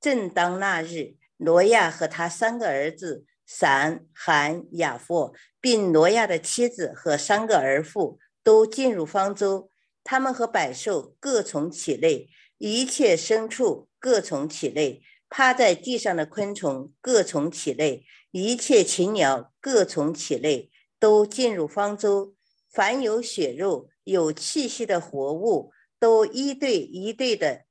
[0.00, 9.72] 正当那日，挪亚和他三个儿子闪、含、雅弗，并挪亚的妻子和三个儿妇都进入方舟。
[10.04, 20.70] 他们和百兽各从其类，一切牲畜各从其类，趴在地上的昆虫各从其类，一切禽鸟各从其类。
[21.00, 22.34] 都进入方舟，
[22.70, 27.64] 凡有血肉、有气息的活物，都一对一对的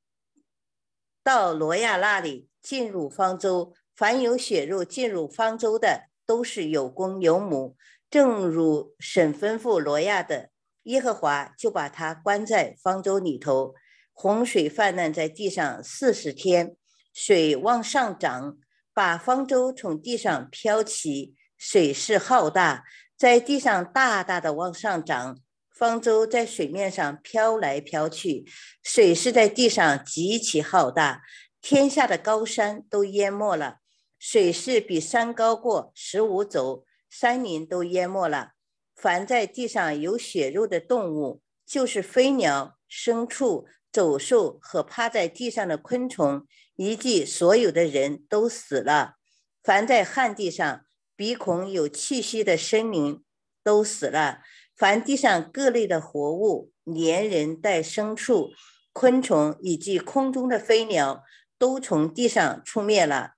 [1.24, 3.74] 到罗亚那里进入方舟。
[4.00, 7.76] 凡有血肉进入方舟的，都是有公有母，
[8.10, 10.52] 正如神吩咐罗亚的，
[10.84, 13.76] 耶和华就把他关在方舟里头。
[14.14, 16.78] 洪水泛滥在地上四十天，
[17.14, 18.58] 水往上涨，
[18.94, 22.86] 把方舟从地上飘起，水势浩大。
[23.18, 25.38] 在地上大大的往上涨，
[25.76, 28.46] 方舟在水面上飘来飘去，
[28.82, 31.22] 水势在地上极其浩大，
[31.62, 33.80] 天下的高山都淹没了，
[34.20, 38.52] 水势比山高过十五走，山林都淹没了。
[38.96, 49.16] 凡在地上有血肉的动物，就是飞鸟、牲畜、走兽和趴在地上的昆虫，以及所有的人都死了。
[49.64, 50.86] 凡在旱地上。
[51.16, 53.26] 鼻孔有气息的生灵
[53.62, 54.40] 都死了，
[54.74, 58.52] 凡地上各类的活物，连人带牲畜、
[58.94, 61.26] 昆虫以及空中的飞鸟，
[61.58, 63.34] 都从地上出灭了，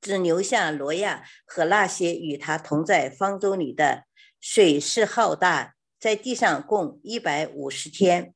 [0.00, 4.04] 只留下罗亚和那些与他同在方舟里的。
[4.40, 8.34] 水势浩大，在地上共一百五十天。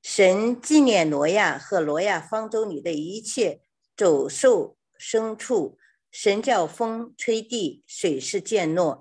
[0.00, 3.62] 神纪念罗亚和罗亚方舟里的一切
[3.96, 5.78] 走兽、牲畜。
[6.10, 9.00] 神叫风吹地，水势渐落，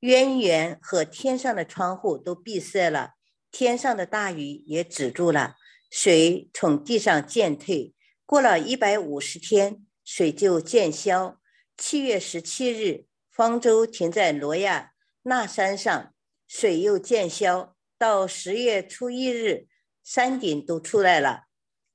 [0.00, 3.14] 渊源和天上的窗户都闭塞了，
[3.50, 5.56] 天上的大雨也止住了，
[5.90, 7.92] 水从地上渐退。
[8.24, 11.40] 过了一百五十天，水就渐消。
[11.76, 16.14] 七月十七日，方舟停在罗亚那山上，
[16.46, 17.74] 水又渐消。
[17.96, 19.66] 到十月初一日，
[20.02, 21.44] 山顶都出来了。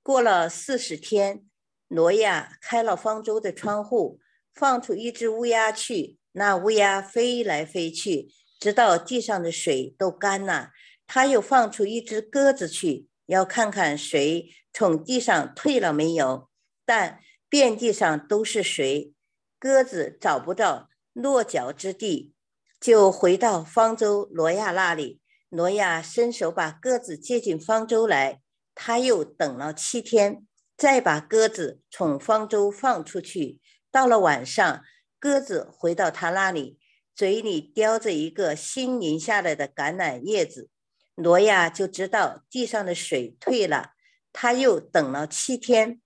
[0.01, 1.45] 过了四十天，
[1.87, 4.19] 罗亚开了方舟的窗户。
[4.51, 8.27] 放出一只乌鸦去，那乌鸦飞来飞去，
[8.59, 10.71] 直到地上的水都干了。
[11.07, 16.49] 他又放出一只鸽子去，要看看水从地上退了没有。
[16.83, 19.13] 但遍地上都是水，
[19.57, 22.33] 鸽子找不到落脚之地，
[22.79, 25.19] 就回到方舟挪亚那里。
[25.49, 28.39] 挪亚伸手把鸽子接进方舟来，
[28.75, 30.45] 他又等了七天，
[30.77, 33.59] 再把鸽子从方舟放出去。
[33.91, 34.83] 到了晚上，
[35.17, 36.77] 鸽子回到他那里，
[37.15, 40.69] 嘴里叼着一个新淋下来的橄榄叶子。
[41.15, 43.93] 挪亚就知道地上的水退了。
[44.31, 45.99] 他又等了七天，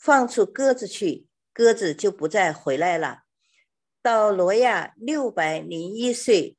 [0.00, 3.24] 放出鸽子去，鸽子就不再回来了。
[4.00, 6.56] 到挪亚六百零一岁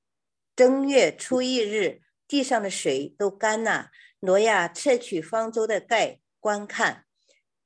[0.55, 3.89] 正月初一日，地上的水都干了。
[4.19, 7.05] 挪亚撤去方舟的盖，观看，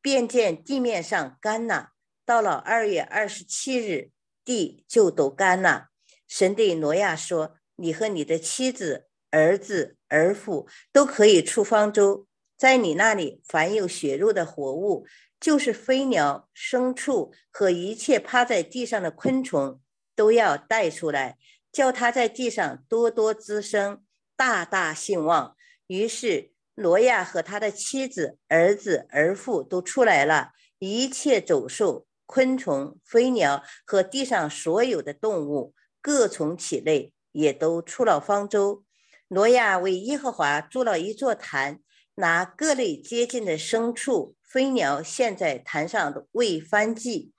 [0.02, 1.90] 便见地面上干了。
[2.24, 4.12] 到了二月二十七日，
[4.46, 5.90] 地就都干了。
[6.26, 15.06] 神对挪亚说：“你和你的妻子、儿子、儿妇都可以出方舟，在你那里凡有血肉的活物，
[15.40, 19.80] 就是飞鸟、牲畜和一切趴在地上的昆虫，
[20.16, 21.38] 都要带出来，
[21.72, 24.04] 叫它在地上多多滋生，
[24.36, 25.56] 大大兴旺。”
[25.88, 38.84] 于是挪亚和他的妻子、儿子、儿妇都出来了，一切走兽、昆虫、飞鸟和地上所有的动物，各从其类，也都出了方舟。
[39.28, 41.82] 挪亚为耶和华筑了一座坛，
[42.16, 47.34] 拿各类接近的牲畜、飞鸟现在坛上未翻祭。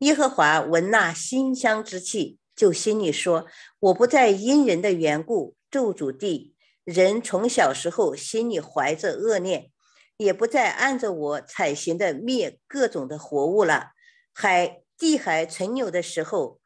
[0.00, 3.46] 耶和华闻那馨香之气，就心里说
[3.80, 6.54] ：“我不再因人的缘故咒诅地。
[6.84, 9.70] 人从小时候心里怀着恶念，
[10.18, 13.92] 也不再按着我采行的灭各种的活物了。
[14.34, 16.60] 海地海存有的时候，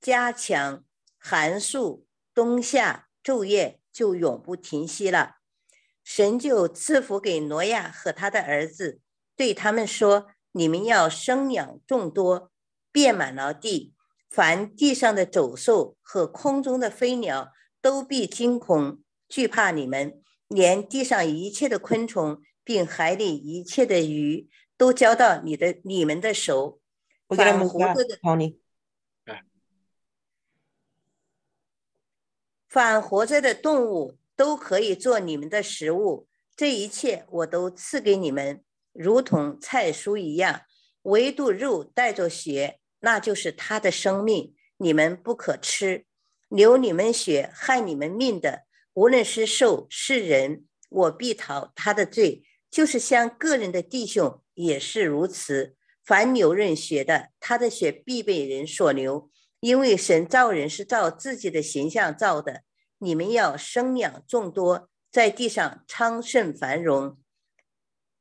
[0.00, 0.84] 加强
[1.18, 5.38] 寒暑冬夏昼夜就永不停息了。
[6.04, 9.00] 神就赐福给挪亚和他的儿子，
[9.40, 12.50] 对他们说：你们要生养众多。”
[12.92, 13.94] 遍满了地，
[14.28, 26.80] 凡地上的走兽和空中的飞鸟都必惊恐惧怕你们，连地上一切的昆虫，并海里一切的鱼，都交到你的你们的手。
[27.28, 28.18] 反活着的，
[32.68, 36.26] 反活着的动物都可以做你们的食物。
[36.56, 40.62] 这一切我都赐给你们，如同菜蔬一样，
[41.02, 42.78] 唯独肉带着血。
[43.02, 46.04] 那就是他的生命，你们不可吃，
[46.48, 52.42] 流你们血害你们命的，无论是兽是人，我必逃他的罪。
[52.70, 55.76] 就是像个人的弟兄也是如此。
[56.04, 59.30] 凡留人血的，他的血必被人所流，
[59.60, 62.62] 因为神造人是照自己的形象造的。
[62.98, 67.18] 你们要生养众多，在地上昌盛繁荣。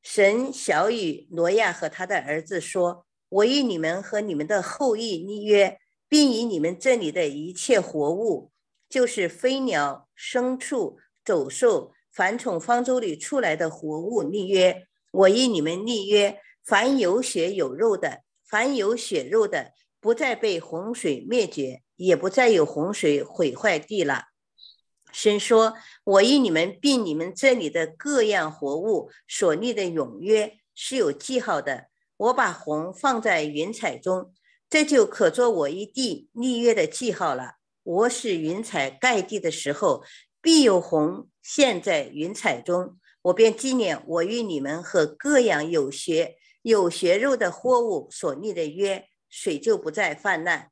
[0.02, 3.06] 神小雨挪亚和他的儿子说。
[3.30, 8.50] 我与你们和你们的后裔立约，并以你们这里的一切活物，
[8.89, 14.88] 就是飞鸟、牲畜、走兽、凡从方舟里出来的活物立约。
[15.12, 24.29] 我与你们立约，凡有血有肉的，凡有血肉的，不再被洪水灭绝，也不再有洪水毁坏地了。
[25.12, 31.88] 神说：“我与你们并你们这里的各样活物所立的永约是有记号的。”
[32.18, 34.34] 我把红放在云彩中，
[34.70, 37.53] 这就可做我一地立约的记号了。
[37.82, 40.03] 我使云彩盖地的时候，
[40.41, 42.99] 必有红现，在云彩中。
[43.22, 50.70] 我便纪念我与你们和各样有血有血肉的货物所立的约，水就不再泛滥，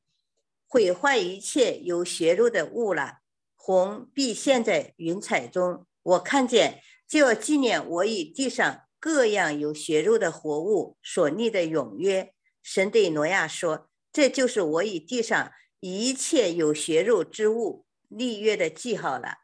[0.68, 3.20] 毁坏一切有血肉的物了。
[3.68, 5.86] 虹必现，在云彩中。
[6.02, 12.34] 我看见，就要纪念我与地上各样有血肉的活物所立的永约。
[12.64, 15.52] 神对挪亚说：“这就是我与地上
[15.82, 19.40] 一切有血肉之物立约的记号了。”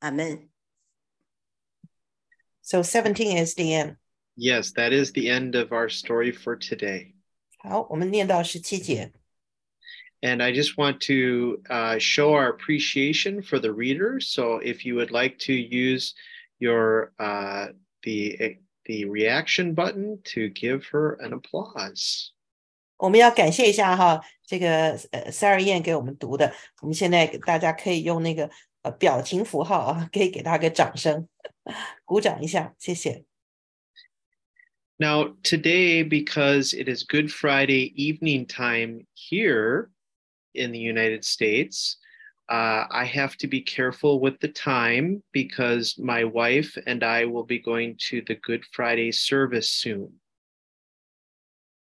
[0.00, 0.48] 阿门。
[2.62, 3.96] So seventeen is the end.
[4.36, 7.12] Yes, that is the end of our story for today.
[7.58, 9.12] 好，我们念到十七节。
[10.21, 14.19] And I just want to uh, show our appreciation for the reader.
[14.19, 16.15] So if you would like to use
[16.59, 17.67] your uh,
[18.03, 22.31] the the reaction button to give her an applause.
[22.97, 28.49] 我们要感谢一下哈，这个呃塞尔燕给我们读的，我们现在大家可以用那个
[28.83, 31.27] 呃表情符号啊，可以给他个掌声，
[32.05, 33.25] 鼓掌一下，谢谢。
[34.97, 39.89] Now today, because it is Good Friday evening time here
[40.53, 41.97] in the United States,
[42.47, 47.45] uh, I have to be careful with the time because my wife and I will
[47.45, 50.19] be going to the Good Friday service soon.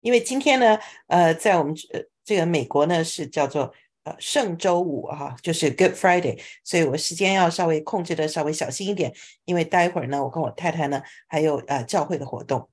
[0.01, 3.73] 因为今天呢，呃，在我们呃这个美国呢是叫做
[4.03, 9.13] 呃圣周五哈、啊，就是 Good Friday，所以我时间要稍微控制的稍微小心一点，
[9.45, 12.69] 因为待会儿呢，我跟我太太呢还有呃教会的活动。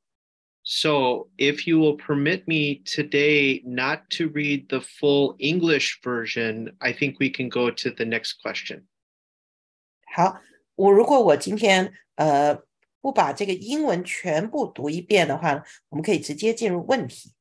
[0.64, 6.93] so, if you will permit me today not to read the full English version, I
[6.93, 8.85] think we can go to the next question.
[10.14, 10.41] 好，
[10.74, 12.62] 我如果我今天呃
[13.01, 17.33] 不把这个英文全部读一遍的话，我们可以直接进入问题。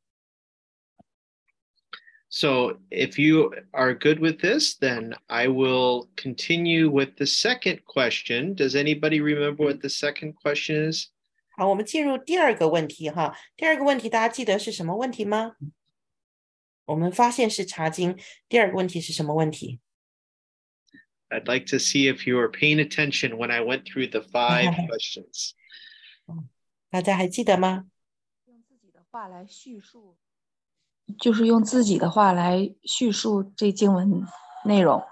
[2.32, 8.54] So, if you are good with this, then I will continue with the second question.
[8.54, 11.08] Does anybody remember what the second question is?
[11.57, 13.37] 好，我们进入第二个问题哈。
[13.57, 15.57] 第二个问题大家记得是什么问题吗？
[16.87, 18.19] 我们发现是查经。
[18.49, 19.81] 第二个问题是什么问题
[21.29, 25.53] ？I'd like to see if you were paying attention when I went through the five questions.
[26.91, 27.87] 大家还记得吗？
[28.47, 30.17] 用自己的话来叙述，
[31.19, 34.25] 就是用自己的话来叙述这经文
[34.65, 35.03] 内容。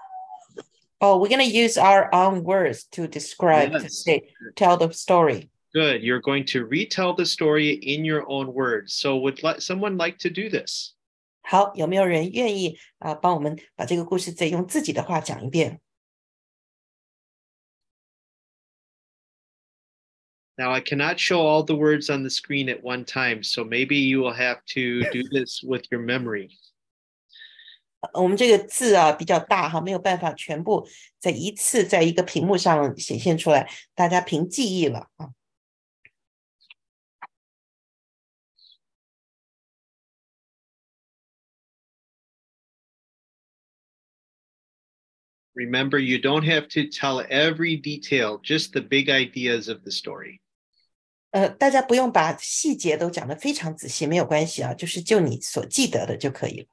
[0.99, 5.49] Oh, we're gonna use our own words to describe, to say, tell the story.
[5.72, 6.02] Good.
[6.02, 8.94] You're going to retell the story in your own words.
[8.94, 10.94] So, would let someone like to do this?
[11.42, 15.80] 好，有没有人愿意啊、帮我们把这个故事再用自己的话讲一遍？
[20.56, 24.08] Now, I cannot show all the words on the screen at one time, so maybe
[24.08, 26.50] you will have to do this with your memory.
[28.00, 35.30] 呃我们这个字啊比较大哈，没有办法全部在一次在一个屏幕上显现出来，大家凭记忆了啊。
[45.54, 50.40] Remember, you don't have to tell every detail, just the big ideas of the story.
[51.30, 56.66] 呃，大家不用把细节都讲得非常仔细，没有关系啊，就是就你所记得的就可以了。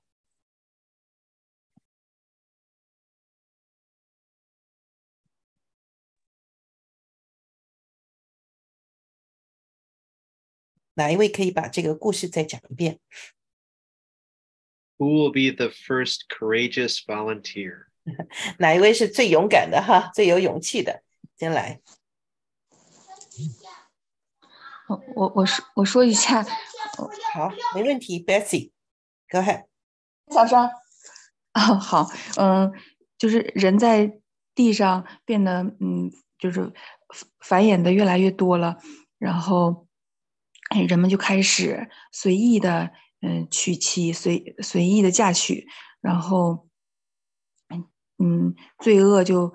[10.94, 13.00] 哪一位可以把这个故事再讲一遍？
[14.98, 17.88] Who will be the first courageous volunteer?
[18.59, 21.03] 哪一位是最勇敢的哈， 最有勇气的？
[21.39, 21.81] 先来。
[24.89, 26.43] 我我我说我说一下，
[27.33, 29.65] 好，没问题 Bessy，go ahead。
[30.33, 30.69] 小声。
[31.55, 32.73] 哦，好，嗯，
[33.19, 34.19] 就是人在
[34.55, 36.73] 地上变得，嗯，就是
[37.41, 38.79] 繁衍的越来越多了，
[39.19, 39.87] 然后，
[40.71, 42.91] 哎，人们就开始随意的，
[43.21, 45.67] 嗯，娶妻，随随意的嫁娶，
[46.01, 46.69] 然后，
[48.23, 49.55] 嗯，罪恶就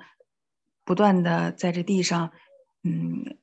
[0.84, 2.32] 不断的在这地上，
[2.84, 3.38] 嗯，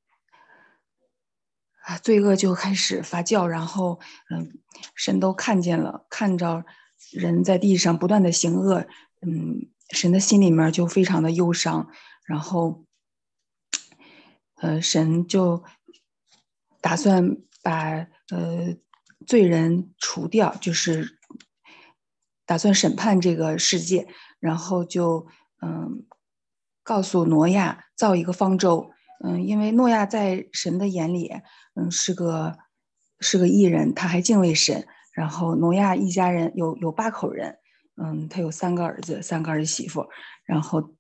[1.85, 4.01] 啊，罪恶就开始发酵，然后，
[4.31, 4.61] 嗯，
[4.97, 6.65] 神都看见了，看着
[7.13, 8.85] 人在地上不断的行恶，
[9.21, 11.89] 嗯，神的心里面就非常的忧伤，
[12.25, 12.85] 然后，
[14.57, 15.63] 呃，神就
[16.81, 18.77] 打算把呃
[19.25, 21.19] 罪人除掉，就是
[22.45, 24.09] 打算审判这个世界，
[24.43, 25.25] 然后就
[25.63, 26.05] 嗯
[26.83, 28.91] 告诉挪亚造一个方舟，
[29.23, 31.31] 嗯，因为诺亚在神的眼里，
[31.77, 32.59] 嗯，是个
[33.21, 34.85] 是个义人，他还敬畏神。
[35.13, 37.59] 然后挪亚一家人有有八口人，
[38.03, 40.09] 嗯，他有三个儿子，三个儿媳妇。
[40.45, 40.97] 然后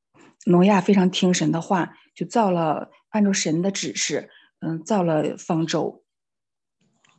[0.47, 4.30] 挪亚非常听神的话，就造了按照神的指示，
[4.61, 6.05] 嗯，造了方舟。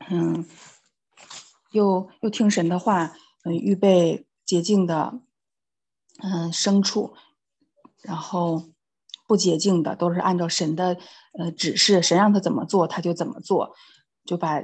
[0.09, 0.45] 嗯，
[1.71, 3.13] 又又听神的话，
[3.43, 5.19] 嗯，预备洁净的，
[6.22, 7.14] 嗯，牲畜，
[8.01, 8.64] 然后
[9.28, 10.97] 不洁净的都是按照神的
[11.39, 13.74] 呃指示，神让他怎么做他就怎么做，
[14.26, 14.61] 就把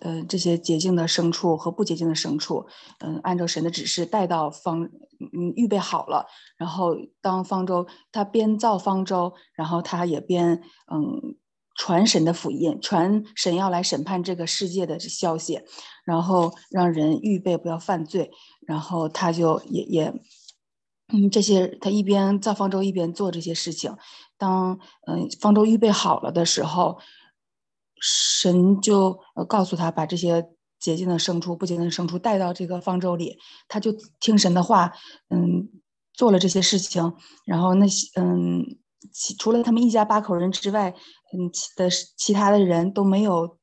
[0.00, 2.66] 呃这些洁净的牲畜和不洁净的牲畜，
[3.00, 6.26] 嗯，按照神的指示带到方嗯预备好了，
[6.56, 11.36] 然后当方舟他边造方舟，然后他也边嗯。
[11.74, 15.58] 传神的福音，传神要来审判这个世界的消息，
[16.04, 18.30] 然后让人预备不要犯罪，
[18.66, 20.12] 然后他就也也，
[21.12, 23.96] 嗯，这些他一边造方舟一边做这些事情。
[24.38, 26.98] 当嗯方舟预备好了的时候，
[28.00, 30.48] 神就告诉他把这些
[30.80, 33.38] 洁净的牲畜、不洁净的牲畜带到这个方舟里，
[33.68, 34.92] 他就听神的话，
[35.28, 35.68] 嗯，
[36.12, 37.14] 做了这些事情，
[37.46, 38.78] 然后那些嗯。
[39.36, 40.94] 除了他们一家八口人之外，
[41.34, 43.58] 嗯，其的其他的人都没有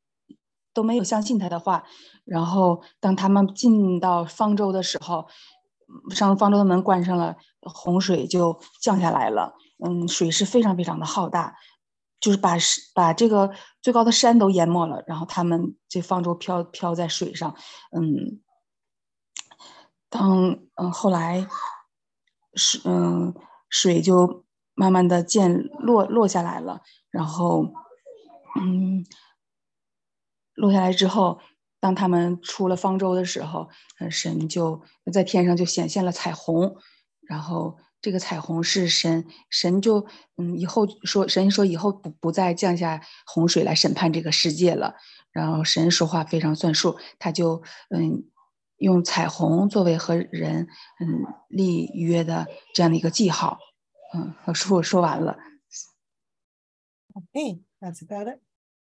[0.73, 1.85] 都没有相信他的话。
[2.25, 5.25] 然后当他们进到方舟的时候，
[6.15, 9.53] 上方舟的门关上了，洪水就降下来了。
[9.83, 11.55] 嗯，水是非常非常的浩大，
[12.19, 12.55] 就是把
[12.93, 15.03] 把这个最高的山都淹没了。
[15.07, 17.55] 然后他们这方舟飘飘在水上，
[17.91, 18.41] 嗯，
[20.09, 21.47] 当嗯后来
[22.55, 23.33] 是嗯
[23.69, 24.45] 水就。
[24.75, 26.79] 慢慢的渐落落下来了，
[27.09, 27.65] 然后，
[28.57, 29.03] 嗯，
[30.53, 31.41] 落下来之后，
[31.79, 33.69] 当他们出了方舟的时候，
[34.11, 36.75] 神就在天上就显现了彩虹，
[37.21, 40.05] 然后这个彩虹是神，神就
[40.37, 44.95] 嗯以后说神说以后不不再降下洪水来审判这个世界了，
[45.31, 48.23] 然后神说话非常算数，他就嗯
[48.77, 50.67] 用彩虹作为和人
[50.99, 53.59] 嗯立约的这样的一个记号。
[54.13, 55.37] 嗯，我说我说完了。
[57.13, 58.39] Okay, that's about it.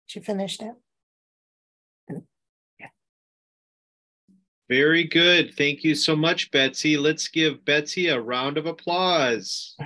[0.05, 0.75] She finished it.
[4.69, 5.53] Very good.
[5.55, 6.97] Thank you so much, Betsy.
[6.97, 9.75] Let's give Betsy a round of applause.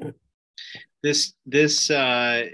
[1.02, 2.46] This this uh,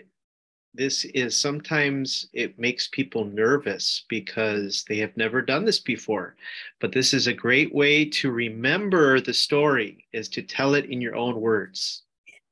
[0.74, 6.34] this is sometimes it makes people nervous because they have never done this before.
[6.80, 11.00] But this is a great way to remember the story is to tell it in
[11.00, 12.02] your own words.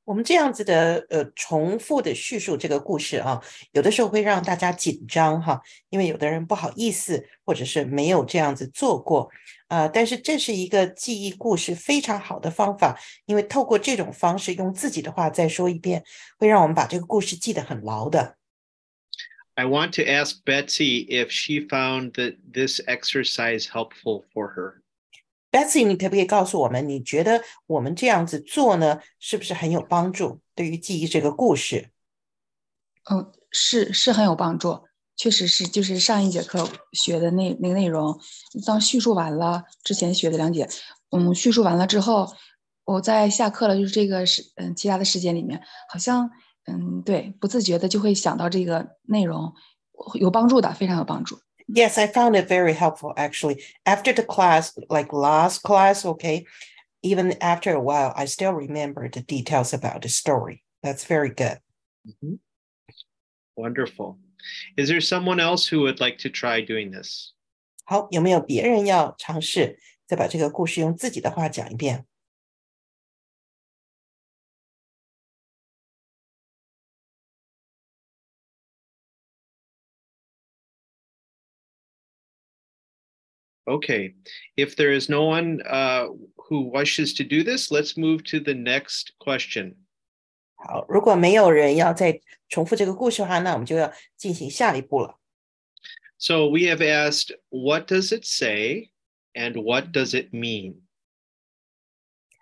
[0.08, 3.38] 我们这样子的呃重复的叙述这个故事啊，
[3.72, 9.30] 有的时候会让大家紧张哈，因为有的人不好意思，或者是没有这样子做过
[9.66, 9.86] 啊。
[9.86, 16.02] 但是这是一个记忆故事非常好的方法，因为透过这种方式用自己的话再说一遍，
[16.38, 18.38] 会让我们把这个故事记得很牢的。
[19.56, 24.80] I want to ask Betsy if she found that this exercise helpful for her.
[25.50, 30.40] Betsy，你可不可以告诉我们，你觉得我们这样子做呢，是不是很有帮助？
[30.54, 31.90] 对于记忆这个故事，
[33.10, 34.80] 嗯，是是很有帮助，
[35.16, 38.20] 确实是，就是上一节课学的那那个内容，
[38.66, 40.68] 当叙述完了之前学的两节，
[41.10, 42.30] 嗯，叙述完了之后，
[42.84, 46.30] 我在下课了，就是这个时嗯其他的时间里面，好像
[46.66, 49.54] 嗯对，不自觉的就会想到这个内容，
[50.20, 51.38] 有帮助的，非常有帮助。
[51.67, 53.63] Yes, I found it very helpful actually.
[53.85, 56.45] After the class, like last class, okay,
[57.01, 60.63] even after a while, I still remember the details about the story.
[60.81, 61.59] That's very good.
[62.05, 62.35] Mm-hmm.
[63.55, 64.17] Wonderful.
[64.75, 67.33] Is there someone else who would like to try doing this?
[67.85, 72.05] 好，有没有别人要尝试再把这个故事用自己的话讲一遍
[83.67, 84.15] ？Okay,
[84.55, 86.07] if there is no one uh,
[86.49, 89.75] who wishes to do this, let's move to the next question.
[90.55, 95.19] 好，如果没有人要再重复这个故事的话，那我们就要进行下一步了。
[96.17, 98.91] So we have asked, what does it say
[99.33, 100.81] and what does it mean?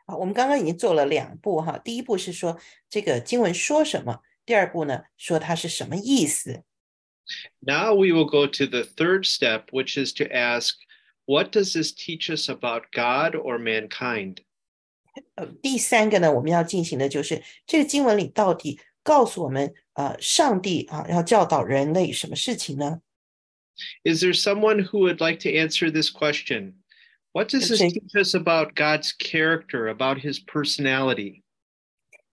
[0.06, 1.78] 好，我们刚刚已经做了两步哈。
[1.80, 6.64] 第一步是说这个经文说什么，第二步呢说它是什么意思。
[7.60, 10.76] Now we will go to the third step, which is to ask,
[11.26, 14.38] what does this teach us about God or mankind?
[15.36, 23.02] 呃，第三个呢，我们要进行的就是这个经文里到底告诉我们，呃，上帝啊要教导人类什么事情呢？
[24.04, 26.76] Is there someone who would like to answer this question?
[27.34, 31.42] What does this teach us about God's character, about His personality?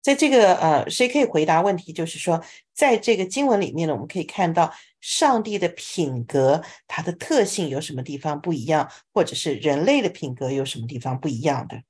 [0.02, 1.92] 在这个呃，谁可以回答问题？
[1.94, 2.44] 就是说，
[2.74, 11.84] 在这个经文里面呢，我们可以看到 上帝的品格，它的特性有什么地方不一样，或者是人类的品格有什么地方不一样的。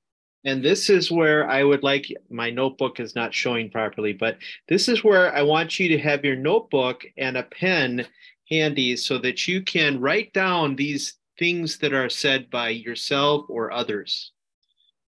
[0.44, 4.38] And this is where I would like my notebook is not showing properly, but
[4.68, 8.06] this is where I want you to have your notebook and a pen
[8.48, 13.72] handy so that you can write down these things that are said by yourself or
[13.72, 14.28] others.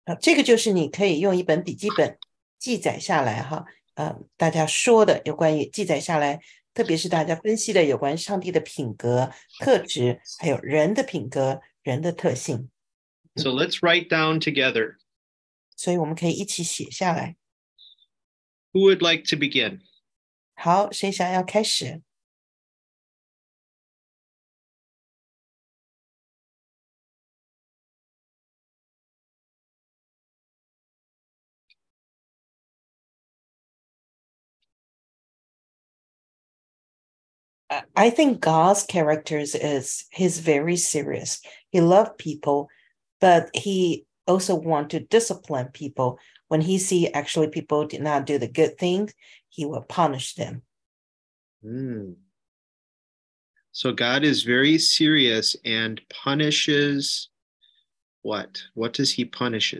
[0.06, 2.18] 啊，这个就是你可以用一本笔记本
[2.58, 6.40] 记载下来哈，呃，大家说的有关于记载下来，
[6.73, 12.71] 特别是大家分析的有关上帝的品格特质，还有人的品格、人的特性。
[13.37, 14.97] So let's write down together.
[15.77, 17.37] 所以我们可以一起写下来。
[18.73, 19.81] Who would like to begin?
[20.55, 22.03] 好，谁想要开始
[37.97, 41.41] ？I think God's characters is he's very serious.
[41.71, 42.69] He loved people,
[43.21, 46.19] but he also want to discipline people.
[46.49, 49.13] When he see actually people did not do the good things,
[49.49, 50.63] he will punish them.
[51.65, 52.17] Mm.
[53.73, 57.29] So God is very serious and punishes
[58.23, 58.63] what?
[58.75, 59.75] What does he punish?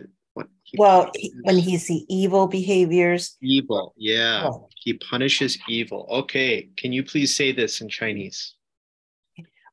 [0.76, 1.10] well,
[1.44, 3.36] when he see evil behaviors.
[3.40, 4.48] Evil, yeah.
[4.48, 4.68] Oh.
[4.84, 6.06] He punishes evil.
[6.10, 8.52] Okay, can you please say this in Chinese?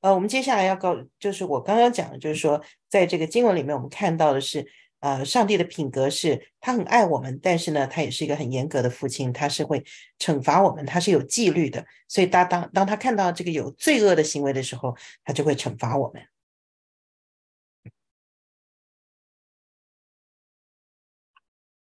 [0.01, 4.67] 呃，我们接下来要告，就是我刚刚讲的，就是说，在这个经文里面，我们看到的是，
[4.99, 9.81] 呃，上帝的品格是，他很爱我们，但是呢，他也是一个很严格的父亲，他是会
[10.19, 14.93] 惩罚我们，他是有纪律的，所以当当当他看到这个有罪恶的行为的时候，
[15.23, 16.21] 他就会惩罚我们。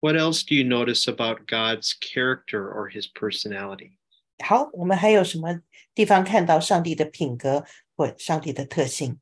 [0.02, 3.98] What else do you notice about God's character or his personality?
[4.44, 5.60] 好，我们还有什么
[5.94, 7.64] 地方看到上帝的品格
[7.96, 9.18] 或上帝的特性？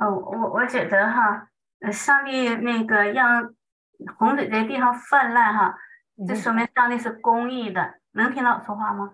[0.00, 1.48] 哦，我我觉得哈，
[1.92, 3.54] 上帝那个让
[4.16, 5.76] 洪水在地上泛滥哈，
[6.26, 7.94] 这说明上帝是公义的。
[8.12, 9.12] 能听到我说话吗？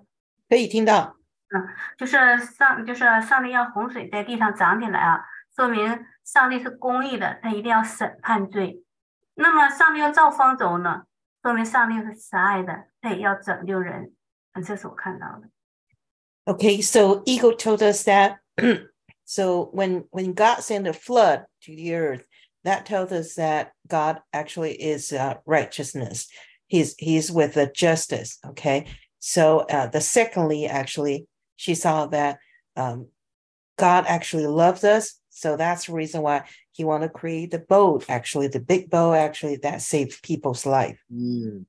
[0.49, 1.17] 可以听到。
[1.49, 1.69] 嗯，
[1.99, 5.25] 就是上就是上帝让洪水在地上涨起来啊，
[5.55, 8.85] 说明上帝是公义的，他一定要审判罪。
[9.35, 11.03] 那么上帝要造方舟呢，
[11.43, 14.13] 说明上帝是慈爱的，他也要拯救人。
[14.53, 15.49] 嗯，这是我看到的。
[16.45, 18.39] Okay, so Ego told us that.
[19.27, 22.27] So when when God sent a flood to the earth,
[22.63, 26.29] that tells us that God actually is uh, righteousness.
[26.69, 28.39] He's he's with the justice.
[28.47, 28.87] Okay,
[29.19, 32.39] so uh, the secondly, actually, she saw that
[32.77, 33.09] um,
[33.77, 35.19] God actually loves us.
[35.31, 38.05] So that's the reason why he want to create the boat.
[38.09, 40.99] Actually, the big boat actually that saved people's life.
[41.13, 41.67] Mm.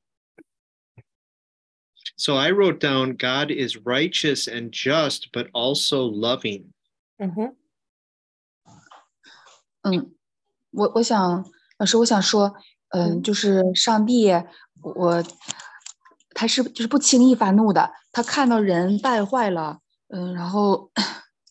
[2.17, 6.71] So I wrote down God is righteous and just, but also loving.
[7.17, 7.55] Mm-hmm.
[9.81, 10.15] 嗯，
[10.71, 11.45] 我我想
[11.79, 12.53] 老师，我想说，
[12.89, 14.31] 嗯，就是上帝，
[14.81, 15.23] 我
[16.35, 20.91] 他是就是不轻易发怒的，他看到人败坏了，嗯，然后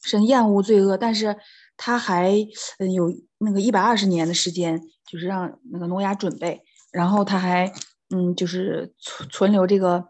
[0.02, 1.36] 神厌恶罪恶，但是
[1.76, 2.32] 他还
[2.78, 6.62] 嗯有那个一百二十年的时间，就是让那个挪亚准备，
[6.92, 7.72] 然后他还
[8.14, 10.08] 嗯就是存存留这个。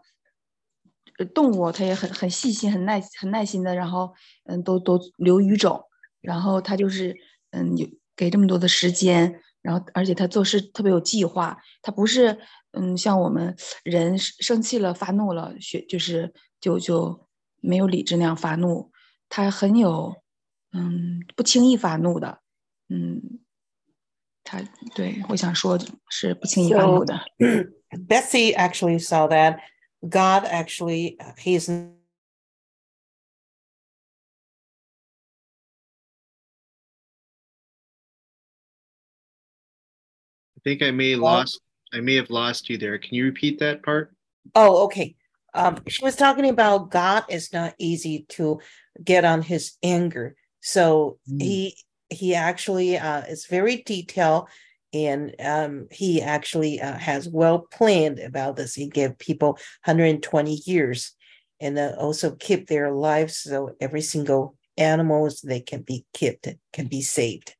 [1.25, 4.13] 动物它也很很细心、很耐很耐心的，然后
[4.45, 5.83] 嗯，都都留余种，
[6.21, 7.15] 然后他就是
[7.51, 12.37] 嗯，有给这么多的时间，然后而且他做事特别有计划，他不是
[12.71, 17.27] 嗯像我们人生气了、发怒了，学就是就就
[17.61, 18.91] 没有理智那样发怒，
[19.29, 20.15] 他很有
[20.71, 22.39] 嗯不轻易发怒的，
[22.89, 23.39] 嗯，
[24.43, 24.61] 他
[24.95, 27.19] 对我想说是不轻易发怒的。
[28.07, 29.59] Betsy actually saw that.
[30.07, 31.89] God actually, he's I
[40.63, 41.61] think I may lost
[41.93, 42.97] I may have lost you there.
[42.97, 44.13] Can you repeat that part?
[44.55, 45.15] Oh, okay.
[45.53, 48.59] Um, she was talking about God is not easy to
[49.03, 50.35] get on his anger.
[50.61, 51.41] So mm.
[51.41, 51.77] he
[52.09, 54.47] he actually uh, is very detailed
[54.93, 58.73] and um, he actually uh, has well planned about this.
[58.73, 59.53] He gave people
[59.85, 61.13] 120 years,
[61.59, 66.87] and uh, also keep their lives so every single animals they can be kept can
[66.87, 67.55] be saved.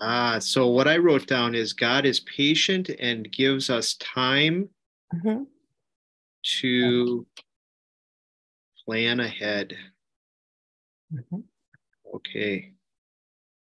[0.00, 4.68] Ah, so what I wrote down is God is patient and gives us time
[5.14, 5.44] mm-hmm.
[6.60, 7.26] to
[8.84, 9.76] plan ahead.
[11.12, 11.40] Mm-hmm.
[12.14, 12.73] Okay.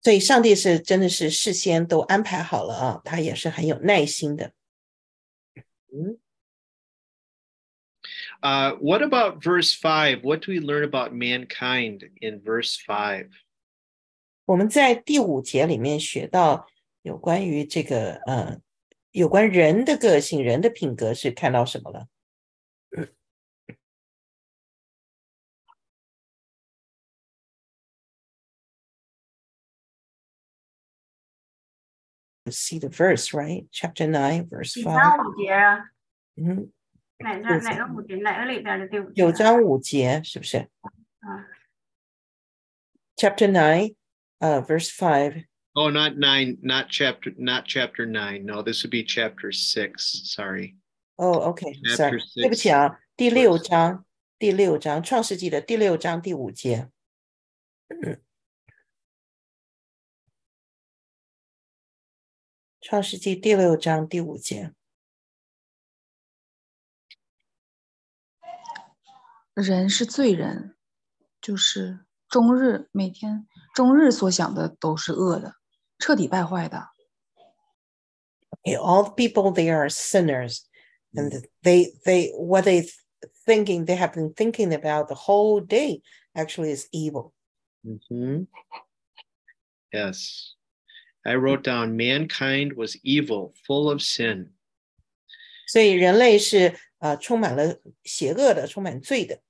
[0.01, 4.53] 所以上帝是真的是事先都安排好了啊，他也是很有耐心的。
[5.91, 6.17] 嗯。
[8.41, 10.21] Uh, what about verse five?
[10.23, 13.29] What do we learn about mankind in verse five?
[14.45, 16.67] 我们在第五节里面学到
[17.01, 18.61] 有关于这个呃，
[19.11, 22.07] 有关人的个性、人的品格是看到什么了
[32.50, 33.66] ？see the verse, right?
[33.70, 34.94] Chapter 9, verse 5.
[36.36, 36.70] 嗯，
[37.18, 38.16] 哪个哪个五节？
[38.16, 39.14] 哪个里边的第五节？
[39.14, 40.58] 九章五节是不是？
[41.20, 41.46] 啊。
[43.16, 43.94] Chapter nine,
[44.40, 45.44] uh, verse five.
[45.74, 48.44] Oh, not nine, not chapter, not chapter nine.
[48.44, 50.32] No, this would be chapter six.
[50.34, 50.76] Sorry.
[51.16, 51.74] Oh, okay.
[51.96, 52.20] Sorry.
[52.34, 54.04] 对不起啊，第六章，
[54.38, 56.88] 第六章，创世纪的第六章第五节。
[57.88, 58.20] 嗯。
[62.89, 64.73] 创世纪第六章第五节，
[69.53, 70.75] 人是罪人，
[71.39, 75.53] 就是终日每天终日所想的都是恶的，
[75.99, 76.89] 彻底败坏的。
[78.63, 80.61] Okay, all people they are sinners,
[81.13, 82.89] and they they what they
[83.45, 86.01] thinking they have been thinking about the whole day
[86.33, 87.33] actually is evil.
[87.85, 88.47] Mm-hmm.
[89.93, 90.55] Yes.
[91.22, 94.50] I wrote down mankind was evil, full of sin.
[95.66, 99.40] 所以人类是呃充满了邪恶的，充满罪的。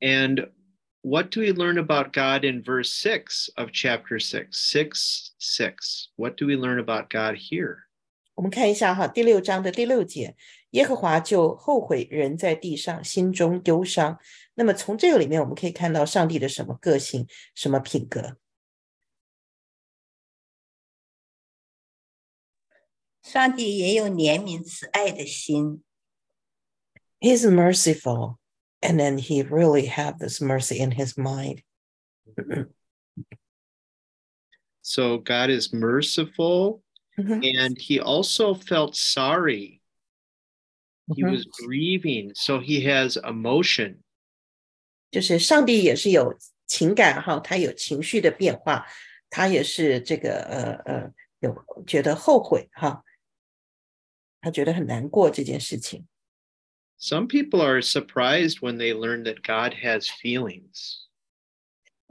[0.00, 0.50] And
[1.02, 4.48] what do we learn about God in verse 6 of chapter 6?
[4.50, 6.08] 6 6.
[6.16, 7.84] What do we learn about God here?
[8.34, 10.36] 我们看一下哈，第六章的第六节，
[10.70, 14.18] 耶和华就后悔人在地上心中忧伤。
[14.54, 18.36] 那么从这个里面，我们可以看到上帝的什么个性、什么品格？
[23.22, 25.82] 上帝也有怜悯慈爱的心。
[27.20, 28.38] He's merciful,
[28.80, 31.62] and then he really have this mercy in his mind.
[34.82, 36.82] so God is merciful,
[37.18, 37.40] mm-hmm.
[37.42, 39.82] and he also felt sorry.
[41.14, 41.32] He mm-hmm.
[41.32, 44.02] was grieving, so he has emotion.
[45.10, 48.86] 就是上帝也是有 情感哈，他有情绪的变化，
[49.30, 53.02] 他也是这个呃呃有觉得后悔哈，
[54.42, 56.06] 他觉得很难过这件事情。
[57.00, 61.06] Some people are surprised when they learn that God has feelings.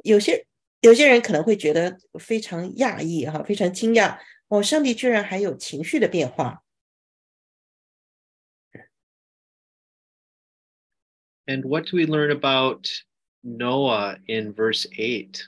[0.04, 0.46] 有些
[0.82, 6.64] 有些人可能会觉得非常讶异哈，非常惊讶哦，上帝居然还有情绪的变化。
[11.46, 12.88] And what do we learn about
[13.42, 15.48] Noah in verse 8?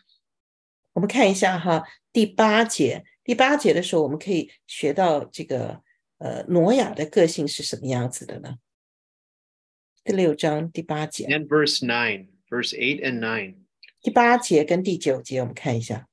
[0.94, 5.82] 我们看一下哈，第八节，第八节的时候，我们可以学到这个
[6.19, 8.59] 呃挪亚的个性是什么样子的呢？
[10.05, 13.57] 第六章第八节，And verse 9, verse eight and nine.
[14.03, 16.09] 第八节跟第九节，我们看一下。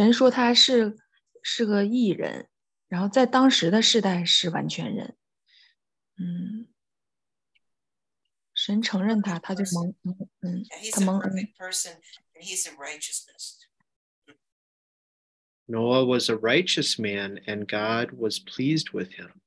[0.00, 0.96] 神说他是
[1.42, 2.48] 是个义人，
[2.88, 5.14] 然后在当时的世代是完全人。
[6.16, 6.72] 嗯，
[8.54, 11.52] 神承认他，他就蒙恩，嗯，他蒙恩。
[15.66, 19.42] Noah was a righteous man, and God was pleased with him.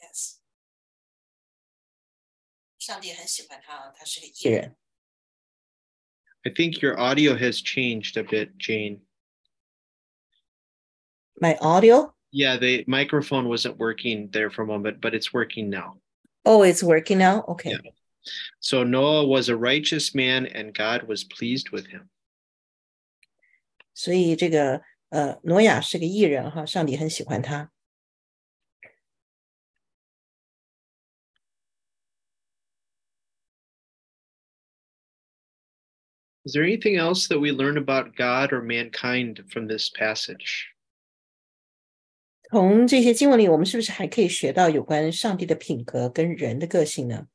[0.00, 0.38] Yes.
[2.78, 4.76] 上帝很喜欢他，他是个义人。
[6.42, 9.02] I think your audio has changed a bit, Jane
[11.40, 12.12] my audio?
[12.32, 15.96] Yeah, the microphone wasn't working there for a moment, but it's working now.
[16.44, 17.44] Oh, it's working now?
[17.48, 17.70] Okay.
[17.70, 17.90] Yeah.
[18.60, 22.08] So Noah was a righteous man and God was pleased with him.
[23.94, 24.80] 所以这个
[25.10, 27.70] 呃，挪亚是个义人哈，上帝很喜欢他。
[36.44, 40.68] Is there anything else that we learn about God or mankind from this passage?
[42.50, 47.28] 从这些经文里，我们是不是还可以学到有关上帝的品格跟人的个性呢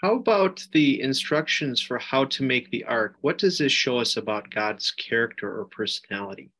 [0.00, 3.14] ？How about the instructions for how to make the ark?
[3.22, 6.50] What does this show us about God's character or personality?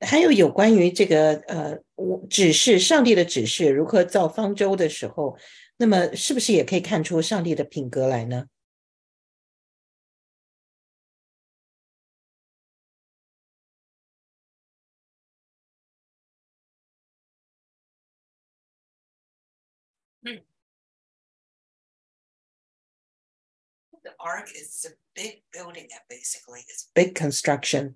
[0.00, 5.36] 还有有关于这个呃，我指示上帝的指示如何造方舟的时候，
[5.79, 8.47] 那么是不是也可以看出上帝的品格来呢？
[24.03, 26.61] The ark is a big building, basically.
[26.67, 27.95] It's big construction,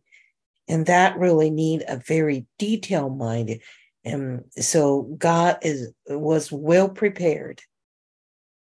[0.68, 3.62] and that really need a very detailed mind.
[4.04, 7.62] And so God is was well prepared.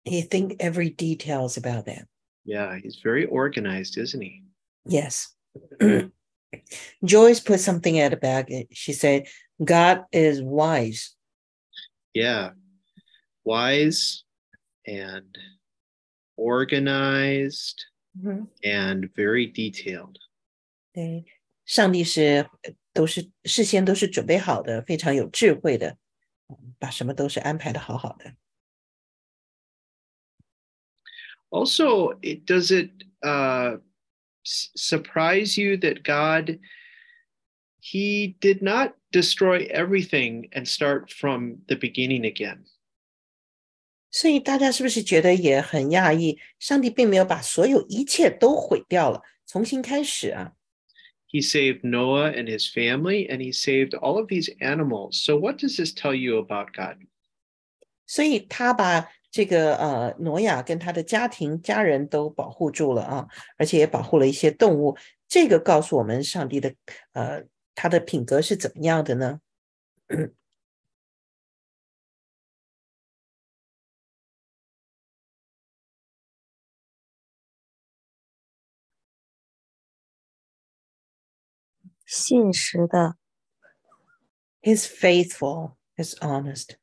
[0.03, 2.07] He think every details about that.
[2.43, 4.43] Yeah, he's very organized, isn't he?
[4.85, 5.35] Yes.
[7.03, 8.49] Joyce put something at the back.
[8.71, 9.27] She said,
[9.63, 11.15] God is wise.
[12.13, 12.51] Yeah.
[13.43, 14.23] Wise
[14.85, 15.35] and
[16.37, 17.85] organized
[18.63, 20.17] and very detailed.
[20.93, 21.25] 对，
[21.65, 25.97] 上帝是呃都是事先都是准备好的，非常有智慧的，
[26.47, 28.33] 嗯把什么都是安排的好好的。
[31.49, 32.89] Also, it does it
[33.23, 33.77] uh,
[34.45, 36.59] s- surprise you that God
[37.79, 42.65] he did not destroy everything and start from the beginning again.
[44.11, 46.39] 所以大家是不是觉得也很讶异？
[46.57, 50.53] 上帝并没有把所有一切都毁掉了，重新开始啊！
[51.27, 55.21] He saved Noah and his family, and he saved all of these animals.
[55.21, 56.97] So, what does this tell you about God?
[58.07, 64.96] 所以他把 这个呃挪亚跟他的家庭家人都保护住了啊，而且也保护了一些动物。
[65.28, 66.74] 这个告诉我们上帝的
[67.12, 69.40] 呃他的品格是怎么样的呢？
[82.04, 83.16] 信实的
[84.62, 86.76] ，He's faithful, he's honest.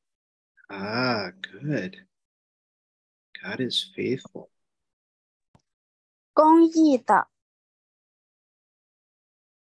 [0.69, 2.07] Ah, good.
[3.42, 4.50] God is faithful.
[6.32, 7.28] 公义的，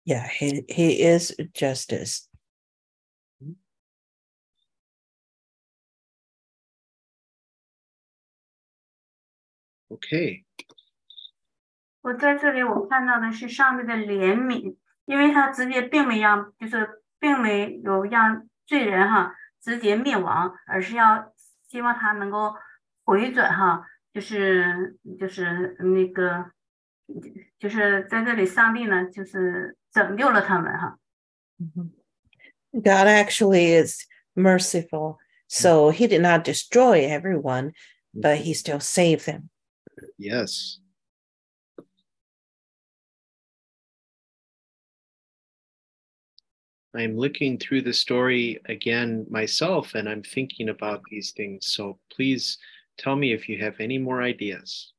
[0.04, 2.28] Yeah, he he is justice.
[9.88, 10.44] Okay.
[12.02, 21.34] 我在这里我看到的是上帝的怜悯，因为他直接并没让，就是并没有让罪人哈直接灭亡，而是要
[21.66, 22.54] 希望他能够
[23.10, 26.50] 回转哈，就是就是那个，
[27.58, 30.98] 就是在这里上帝呢就是拯救了他们哈。
[32.72, 35.18] God actually is merciful.
[35.48, 37.72] So he did not destroy everyone,
[38.12, 39.48] but he still saved them.
[40.18, 40.80] Yes.
[46.92, 51.66] I'm looking through the story again myself and I'm thinking about these things.
[51.66, 52.58] So please
[52.97, 54.89] tell me if you have any more ideas.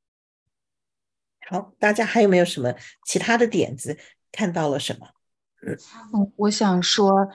[1.49, 2.75] 好，大家还有没有什么
[3.05, 3.99] 其他的点子？
[4.31, 5.09] 看到了什么？
[6.13, 7.29] 嗯，我想说，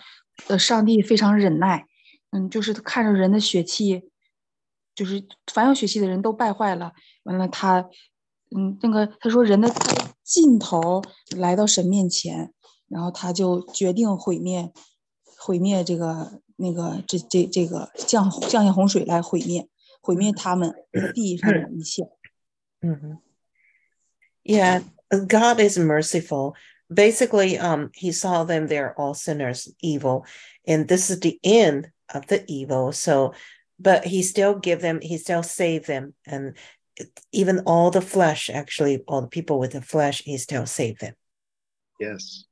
[0.47, 1.85] 呃，上帝非常忍耐，
[2.31, 4.09] 嗯，就是看着人的血气，
[4.95, 6.93] 就是凡有血气的人都败坏了，
[7.23, 7.89] 完了他，
[8.55, 11.01] 嗯，那个他说人的他的尽头
[11.37, 12.51] 来到神面前，
[12.87, 14.73] 然后他就决定毁灭，
[15.37, 19.69] 毁灭这个那个这这这个降降下洪水来毁灭
[20.00, 20.72] 毁灭他们
[21.14, 22.08] 地上的一切。
[22.80, 23.18] Mhm.
[24.44, 26.54] Yeah, God is merciful.
[26.92, 30.26] Basically, um, he saw them, they're all sinners, evil,
[30.66, 32.92] and this is the end of the evil.
[32.92, 33.32] So,
[33.78, 36.56] but he still give them, he still save them, and
[37.30, 41.14] even all the flesh, actually, all the people with the flesh, he still saved them.
[41.98, 42.44] Yes.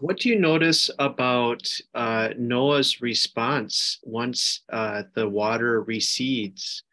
[0.00, 6.84] What do you notice about uh, Noah's response once uh, the water recedes?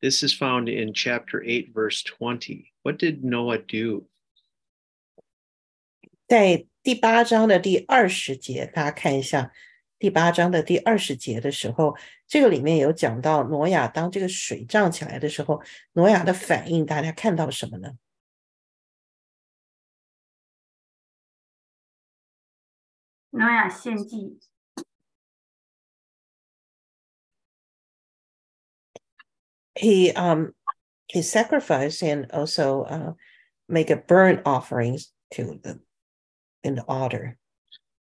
[0.00, 2.72] This is found in chapter 8, verse 20.
[2.82, 4.08] What did Noah do?
[6.26, 9.52] 在第八章的第二十节，大家看一下
[9.98, 11.94] 第八章的第二十节的时候，
[12.26, 15.62] 这个里面有讲到挪亚当这个水涨起来的时候，
[15.92, 17.92] 挪亚的反应，大家看到什么呢？
[23.37, 24.39] 挪亚献祭。
[29.75, 30.53] He um
[31.07, 33.13] he sacrificed and also uh,
[33.69, 35.79] make a burnt offerings to the
[36.63, 37.37] in the altar.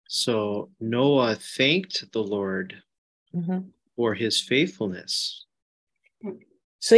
[0.08, 2.80] So Noah thanked the Lord
[3.34, 3.68] mm-hmm.
[3.96, 5.44] for his faithfulness.
[6.78, 6.94] So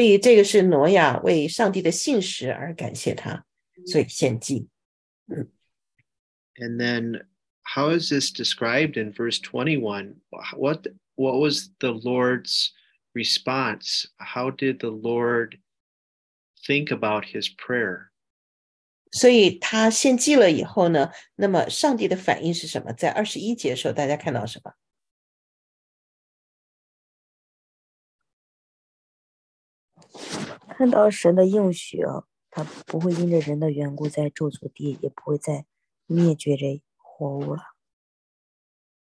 [6.59, 7.23] And then
[7.68, 10.16] how is this described in verse 21?
[10.58, 12.72] What what was the Lord's
[13.14, 14.08] response?
[14.18, 15.60] How did the Lord
[16.68, 18.10] think about his prayer?
[19.12, 22.92] 所以他献祭了以后呢，那么上帝的反应是什么？
[22.94, 24.74] 在二十一节的时候，大家看到什么？
[30.76, 35.66] 看到神的应许啊，他不会因着人的缘故再咒诅地，也不会再
[36.08, 36.82] 灭绝这
[37.18, 37.64] 活物了。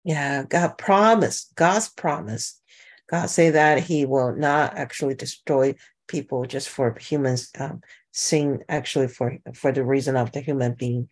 [0.03, 2.61] Yeah, God promised, God's promise.
[3.07, 5.75] God say that he will not actually destroy
[6.07, 7.81] people just for humans um,
[8.11, 11.09] sin, actually for for the reason of the human being.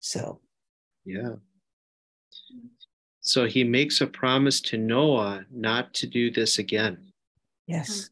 [0.00, 0.40] So
[1.04, 1.36] Yeah.
[3.20, 7.12] So he makes a promise to Noah not to do this again.
[7.66, 8.08] yes，、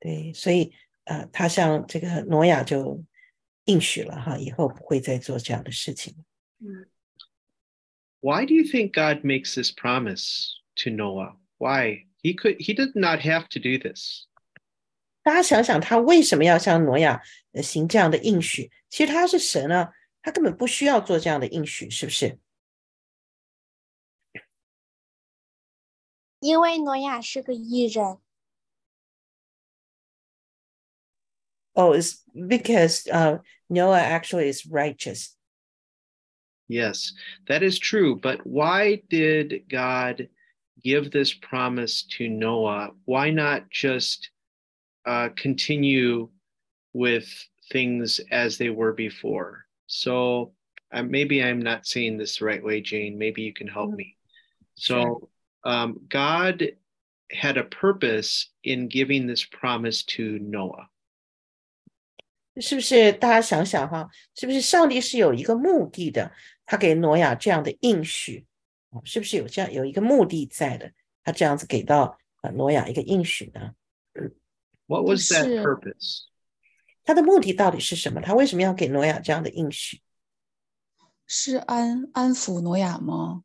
[0.00, 0.72] 对，所以
[1.04, 3.02] 呃，他向这个挪亚就
[3.64, 6.14] 应许了哈，以后不会再做这样的事情。
[8.21, 11.35] why do you think God makes this promise to Noah?
[11.57, 12.05] Why?
[12.23, 14.27] He could he did not have to do this.
[15.23, 17.21] 大家想想，他为什么要向挪亚
[17.61, 18.71] 行这样的应许？
[18.89, 22.39] 其实他是神啊，他根本不需要做这样的应许，是不是？
[26.39, 28.17] 因为挪亚是个义人。
[31.73, 35.35] Oh, it's because uh, Noah actually is righteous.
[36.70, 37.12] Yes,
[37.48, 38.16] that is true.
[38.16, 40.28] But why did God
[40.82, 42.90] give this promise to Noah?
[43.04, 44.30] Why not just
[45.04, 46.28] uh, continue
[46.92, 47.28] with
[47.70, 49.66] things as they were before?
[49.86, 50.52] So
[50.92, 53.16] uh, maybe I'm not saying this the right way, Jane.
[53.16, 53.96] Maybe you can help Mhm.
[53.96, 54.16] me.
[54.74, 55.30] So
[55.64, 56.72] um, God
[57.30, 60.88] had a purpose in giving this promise to Noah.
[62.58, 63.12] 是不是？
[63.12, 66.32] 大家想想哈，是不是上帝是有一个目的的？
[66.71, 68.45] 他给挪亚这样的应许，
[68.91, 70.89] 哦是不是有这样有一个目的在的？
[71.21, 73.73] 他这样子给到呃挪亚一个应许呢
[74.85, 75.61] ？What was that 是。
[75.61, 76.27] purpose?
[77.03, 78.21] 他的目的到底是什么？
[78.21, 80.01] 他为什么要给挪亚这样的应许？
[81.27, 83.43] 是安安抚挪亚吗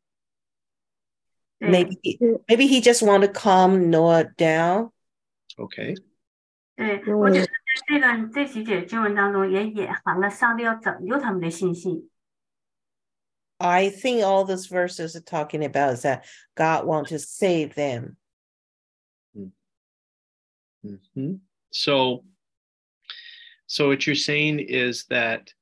[1.59, 4.91] ？Maybe he, maybe he just want to calm Noah down.
[5.57, 6.01] Okay.
[6.77, 7.47] 对，我觉得
[7.89, 12.09] 这段这几节经文当中也隐含了上帝要拯救他们的信息。
[13.60, 16.24] I think all those verses are talking about is that
[16.56, 18.16] God wants to save them.
[20.84, 21.40] Mhm.
[21.70, 22.24] So,
[23.68, 25.54] so what you're saying is that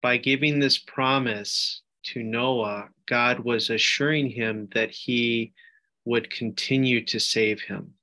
[0.00, 5.52] by giving this promise to Noah, God was assuring him that he
[6.04, 7.94] would continue to save him.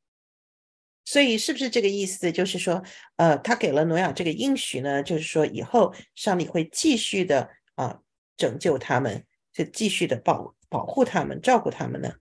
[1.06, 2.32] 所以是不是这个意思？
[2.32, 2.84] 就是说，
[3.16, 8.00] 呃，他给了挪亚这个应许呢，就是说以后上帝会继续的啊、
[8.38, 12.17] 拯救他们， 就继续的保保护他们，照顾他们呢？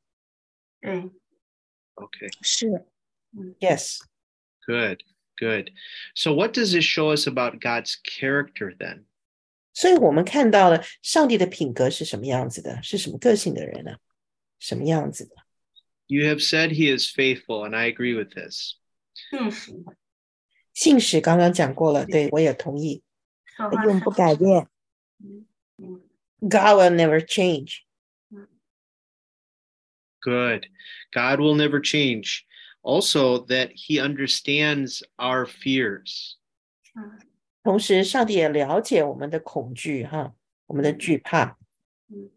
[0.82, 1.12] 嗯
[1.96, 2.30] ，Okay.
[3.60, 4.00] Yes.
[4.68, 5.02] Good,
[5.38, 5.72] good.
[6.14, 9.06] So what does this show us about God's character then?
[16.08, 18.76] you have said he is faithful, and I agree with this.
[19.32, 19.84] 信实，
[20.74, 23.02] 信实刚刚讲过了，对我也同意，
[23.86, 24.68] 永不改变。
[25.20, 26.04] 嗯嗯。
[26.43, 27.85] God will never change。
[30.21, 30.67] Good.
[31.13, 32.45] God will never change.
[32.83, 36.37] Also, that he understands our fears.
[36.95, 37.19] 嗯
[37.63, 40.35] 同时，上帝也了解我们的恐惧，哈，
[40.67, 41.59] 我们的惧怕。
[42.09, 42.31] 嗯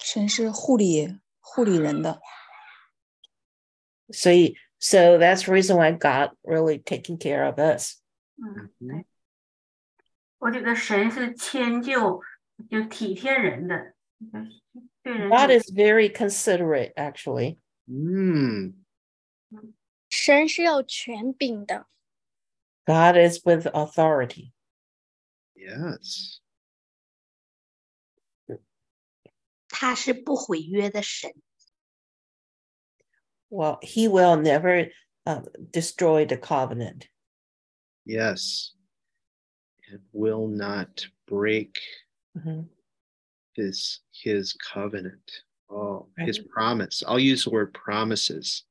[0.00, 2.20] 神是护理护理人的，
[4.10, 7.96] 所以，so that's the reason why God really taking care of us。
[8.36, 9.06] 嗯，嗯对。
[10.38, 12.22] 我觉得神是迁就，
[12.70, 13.94] 就体贴人的，
[15.02, 17.58] 对人 God 有 is very considerate, actually.
[17.86, 18.74] Hmm.
[20.10, 21.86] 神是有权柄的，
[22.84, 24.52] God is with authority.
[25.54, 26.40] Yes.
[29.68, 31.30] 他是不毁约的神。
[33.50, 34.90] Well, He will never
[35.24, 37.08] uh, destroy the covenant.
[38.04, 38.72] Yes.
[39.90, 41.80] And will not break
[42.36, 42.68] Mhm.
[43.54, 45.42] his his covenant.
[45.70, 46.48] Oh, his Right.
[46.48, 47.02] promise.
[47.06, 48.62] I'll use the word promises.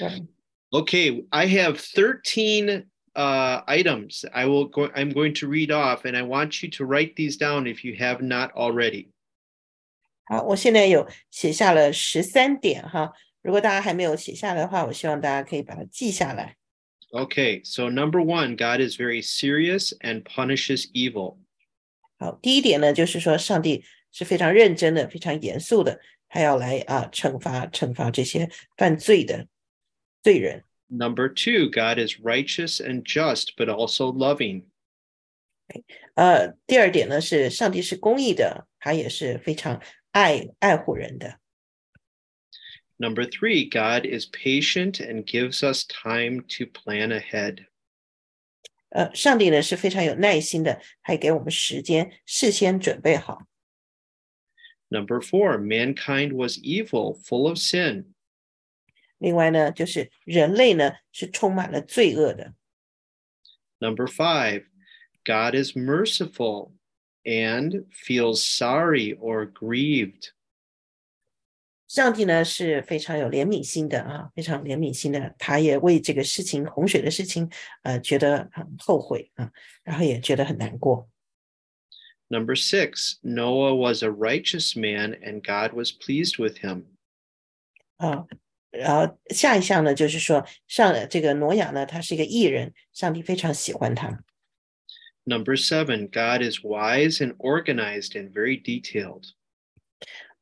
[0.00, 0.26] Right.
[0.72, 6.16] Okay, I have 13 uh, items I will go I'm going to read off and
[6.16, 9.10] I want you to write these down if you have not already.
[10.24, 13.12] 好，我现在有写下了十三点哈。
[13.42, 16.56] 如果大家还没有写下来的话，我希望大家可以把它记下来。
[17.12, 21.36] Okay, so number 1, God is very serious and punishes evil.
[22.18, 29.48] 好，第一点呢，就是说上帝是非常认真的、非常严肃的，他要来啊惩罚惩罚这些犯罪的
[30.22, 30.64] 罪人。
[30.88, 34.64] Number 2, God is righteous and just but also loving.
[36.14, 41.38] 呃，第二点呢是上帝是公义的，他也是非常爱爱护人的。
[42.98, 47.66] Number 3, God is patient and gives us time to plan ahead.
[48.90, 53.46] 呃，上帝呢是非常有耐心的，还给我们时间事先准备好。
[54.88, 58.12] Number 4, mankind was evil, full of sin.
[59.16, 62.54] 另外呢，就是人类呢是充满了罪恶的。
[63.78, 64.64] Number 5,
[65.24, 66.72] God is merciful
[67.24, 70.32] and feels sorry or grieved.
[71.87, 77.49] 上帝呢是非常有怜悯心的啊，非常怜悯心的，他也为这个事情洪水的事情，
[77.83, 79.49] 呃，觉得很后悔啊，
[79.83, 81.09] 然后也觉得很难过。
[82.29, 86.87] Number six, Noah was a righteous man, and God was pleased with him.
[87.95, 88.27] 啊，
[88.69, 94.25] 然后下一项呢，就是说上这个挪亚呢，他是一个义人，上帝非常喜欢他。
[95.23, 99.31] Number seven, God is wise and organized and very detailed.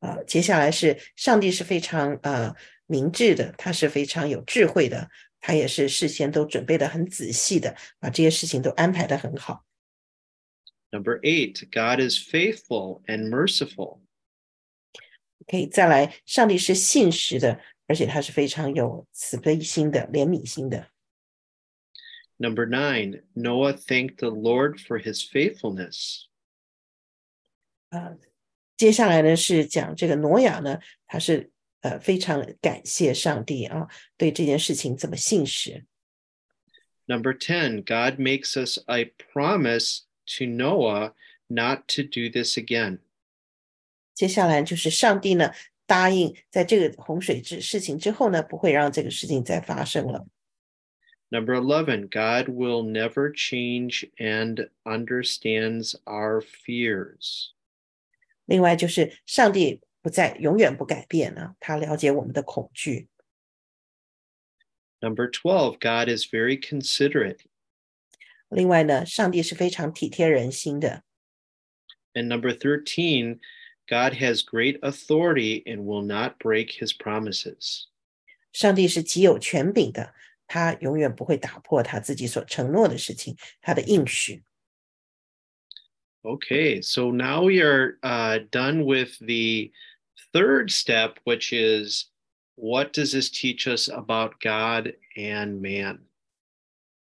[0.05, 2.55] 啊，接下来是上帝是非常呃
[2.85, 5.09] 明智的，他是非常有智慧的，
[5.39, 9.65] 他也是事先都准备的很仔细的，把这些事情都安排的很好。
[10.91, 14.01] Number 8, God is faithful and merciful.
[15.47, 20.89] 可以再来，上帝是信实的，而且他是非常有慈悲心的、怜悯心的。
[22.37, 26.25] Number 9, Noah thanked the Lord for his faithfulness.
[27.89, 28.17] 啊，
[28.77, 31.51] 接下来呢是讲这个挪亚呢，他是
[31.81, 33.87] 呃非常感谢上帝啊，
[34.17, 35.85] 对这件事情这么信实。
[37.05, 40.01] Number 10, God makes us a promise
[40.37, 41.13] to Noah
[41.47, 42.99] not to do this again.
[44.13, 45.51] 接下来就是上帝呢
[45.85, 50.25] 答应，在这个洪水之事情之后呢，不会让这个事情再发生了。
[51.29, 57.51] Number 11, God will never change and understands our fears.
[58.45, 63.07] 另外就是上帝不再永远不改变呢，他了解我们的恐惧。
[64.99, 67.39] Number 12, God is very considerate.
[68.49, 71.03] 另外呢，上帝是非常体贴人心的。
[72.13, 73.39] And number 13,
[73.87, 77.85] God has great authority and will not break his promises.
[78.51, 80.13] 上帝是极有权柄的，
[80.45, 84.43] 他永远不会打破他自己所承诺的事情，他的应许。
[86.25, 89.71] Okay, so now we are uh, done with the
[90.33, 92.05] third step, which is
[92.55, 96.01] what does this teach us about God and man?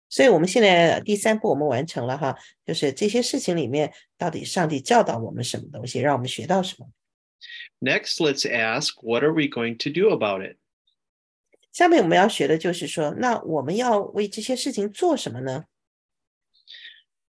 [0.09, 2.36] 所以，我们现在第三步我们完成了哈，
[2.66, 6.90] 就是这些事情里面，到底上帝教导我们什么东西，让我们学到什么？
[7.80, 10.56] Next, let's ask what are we going to do about it?
[11.72, 15.64] 下面我们要学的就是说，那我们要为这些事情做什么呢？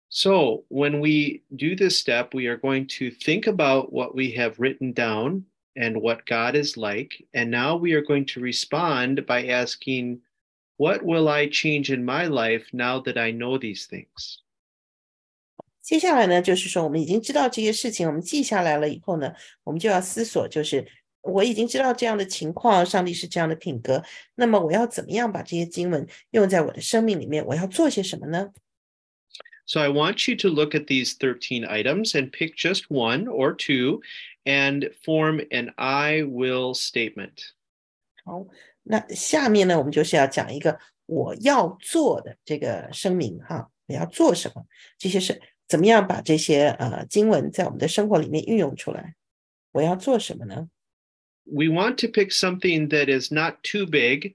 [0.08, 4.58] So, when we do this step, we are going to think about what we have
[4.58, 7.26] written down and what God is like.
[7.32, 10.20] And now we are going to respond by asking,
[10.76, 14.38] What will I change in my life now that I know these things?
[15.82, 20.86] 接下来呢，就是说我们已经知道这些事情，我们记下来了以后呢，我们就要思索，就是
[21.20, 24.02] 我已经知道这样的情况，上帝是这样的品格，
[24.34, 27.44] 那么我要怎么样把这些经文用在我的生命里面？
[27.46, 28.50] 我要做些什么呢？
[29.68, 33.54] So, I want you to look at these 13 items and pick just one or
[33.54, 34.02] two
[34.44, 37.52] and form an I will statement.
[38.24, 38.46] 好，
[38.82, 44.66] 那下面呢，我们就是要讲一个我要做的这个声明哈，我要做什么？
[44.98, 49.14] 这些是怎么样把这些呃经文在我们的生活里面运用出来？
[49.72, 50.68] 我要做什么呢？
[51.46, 54.34] We want to pick something that is not too big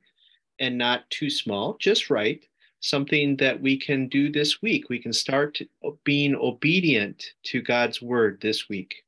[0.58, 2.42] and not too small, just right.
[2.84, 4.90] Something that we can do this week.
[4.90, 5.62] We can start
[6.06, 9.04] being obedient to God's word this week.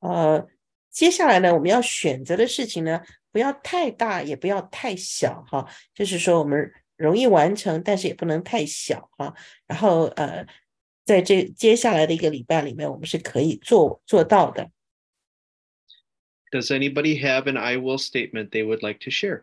[0.00, 0.48] 呃，
[0.90, 5.68] 接下来呢，我们要选择的事情呢，不要太大，也不要太小哈。
[5.94, 9.34] 就是说，我们容易完成，但是也不能太小哈。
[9.66, 10.46] 然后呃，
[11.04, 14.70] 在这接下来的一个礼拜里面，我们是可以做做到的。
[16.50, 19.42] Does anybody have an I will statement they would like to share?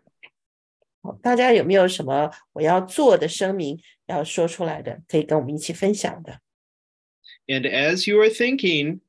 [1.05, 6.39] 好大家有没有什么我要做的声明要说出来的，可以跟我们一起分享的？
[7.47, 9.01] And as you are thinking,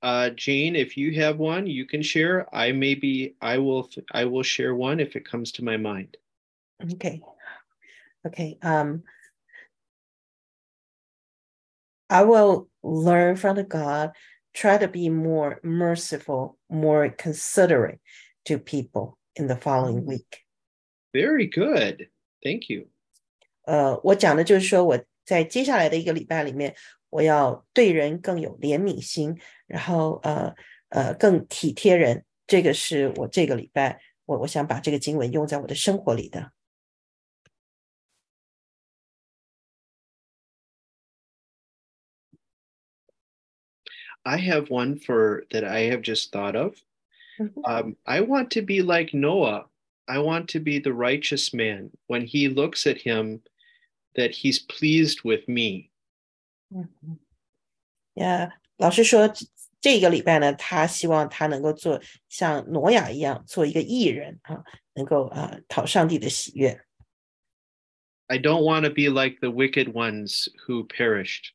[0.00, 2.46] uh, Jane, if you have one, you can share.
[2.50, 6.16] I maybe I will I will share one if it comes to my mind.
[6.82, 7.22] Okay.
[8.26, 8.58] Okay.
[8.60, 9.04] Um,
[12.08, 14.12] I will learn from the God,
[14.52, 18.00] try to be more merciful, more considerate
[18.46, 20.39] to people in the following week.
[21.12, 22.08] Very good.
[22.42, 22.88] Thank you.
[23.62, 26.76] 呃，我讲的就是说，我在接下来的一个礼拜里面，
[27.10, 30.54] 我要对人更有怜悯心，然后呃
[30.90, 32.24] 呃更体贴人。
[32.46, 36.52] 这个是我这个礼拜，我我想把这个经文用在我的生活里的。
[44.22, 46.76] I have one for that I have just thought of.
[47.38, 47.62] Mhm.
[47.64, 49.68] Um, I want to be like Noah.
[50.06, 51.90] I want to be the righteous man.
[52.06, 53.42] When he looks at him,
[54.14, 55.90] that he's pleased with me.
[56.70, 57.18] 嗯嗯，
[58.14, 59.46] 呀，老师说这
[59.80, 64.64] 这个礼拜呢，他希望他能够做像挪亚一样，做一个艺人啊，
[64.94, 66.80] 能够啊讨上帝的喜悦。
[68.28, 71.50] I don't want to be like the wicked ones who perished.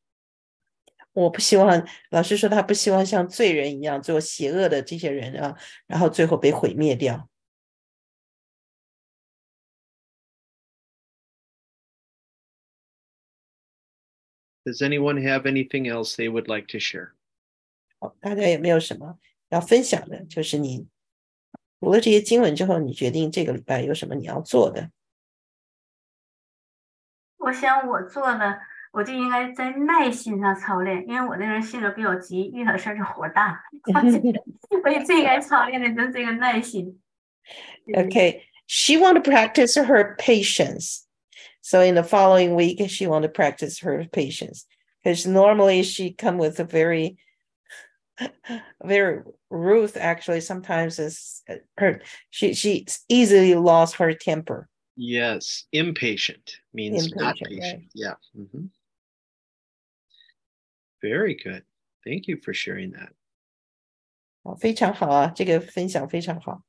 [1.13, 7.29] 我不希望，老师说他不希望像罪人一样做邪恶的这些人啊，然后最后被毁灭掉。
[14.65, 17.11] Does anyone have anything else they would like to share?
[17.99, 19.17] 好，大家有没有什么
[19.49, 20.23] 要分享的？
[20.25, 20.87] 就是你
[21.79, 24.91] 读了这些经文之后，你决定这个礼拜有什么你要做的？
[27.37, 28.59] 我想我做的，
[28.91, 33.63] 我就应该在耐心上操练，因为我这个人性格比较急，遇到事儿就火大，
[34.69, 37.01] 所以最应该操练的就是这个耐心。
[37.87, 41.04] Okay, she want to practice her patience.
[41.65, 44.65] So in the following week, she want to practice her patience
[45.03, 47.17] because normally she come with a very,
[48.83, 54.67] very Ruth actually sometimes is uh, her she she easily lost her temper.
[54.95, 57.81] Yes, impatient means not Impatient, patient.
[57.81, 57.89] right.
[57.93, 58.13] Yeah.
[58.37, 58.69] mhm.
[61.01, 61.63] Very good.
[62.05, 63.13] Thank you for sharing that.
[64.43, 66.63] 哦，非常好啊，这个分享非常好。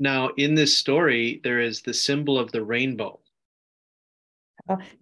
[0.00, 3.20] Now, in this story, there is the symbol of the rainbow.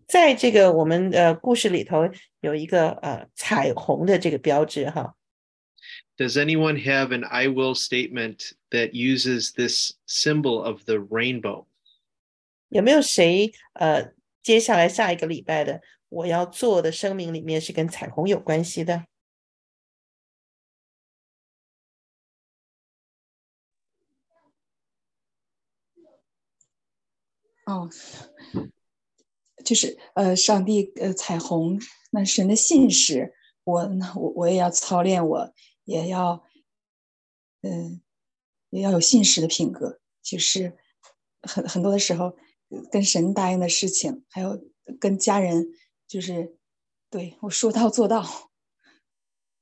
[0.06, 2.10] 在这个我们的故事里头
[2.40, 5.16] 有一个呃彩虹的这个标志哈，
[6.18, 11.66] Does anyone have an I will statement that uses this symbol of the rainbow?
[12.68, 14.12] 有没有谁呃，
[14.42, 15.80] 接下来下一个礼拜的
[16.10, 19.06] 我要做的声明里面是跟彩虹有关系的？
[27.69, 27.87] 哦，
[29.63, 31.79] 就是呃，上帝呃，彩虹
[32.11, 33.33] 那神的信实，
[33.63, 36.43] 我我我也要操练我，我也要
[37.61, 38.01] 嗯、呃，
[38.71, 39.99] 也要有信实的品格。
[40.21, 40.77] 就是
[41.41, 42.35] 很很多的时候，
[42.91, 44.59] 跟神答应的事情，还有
[44.99, 45.67] 跟家人，
[46.07, 46.57] 就是
[47.09, 48.25] 对我说到做到。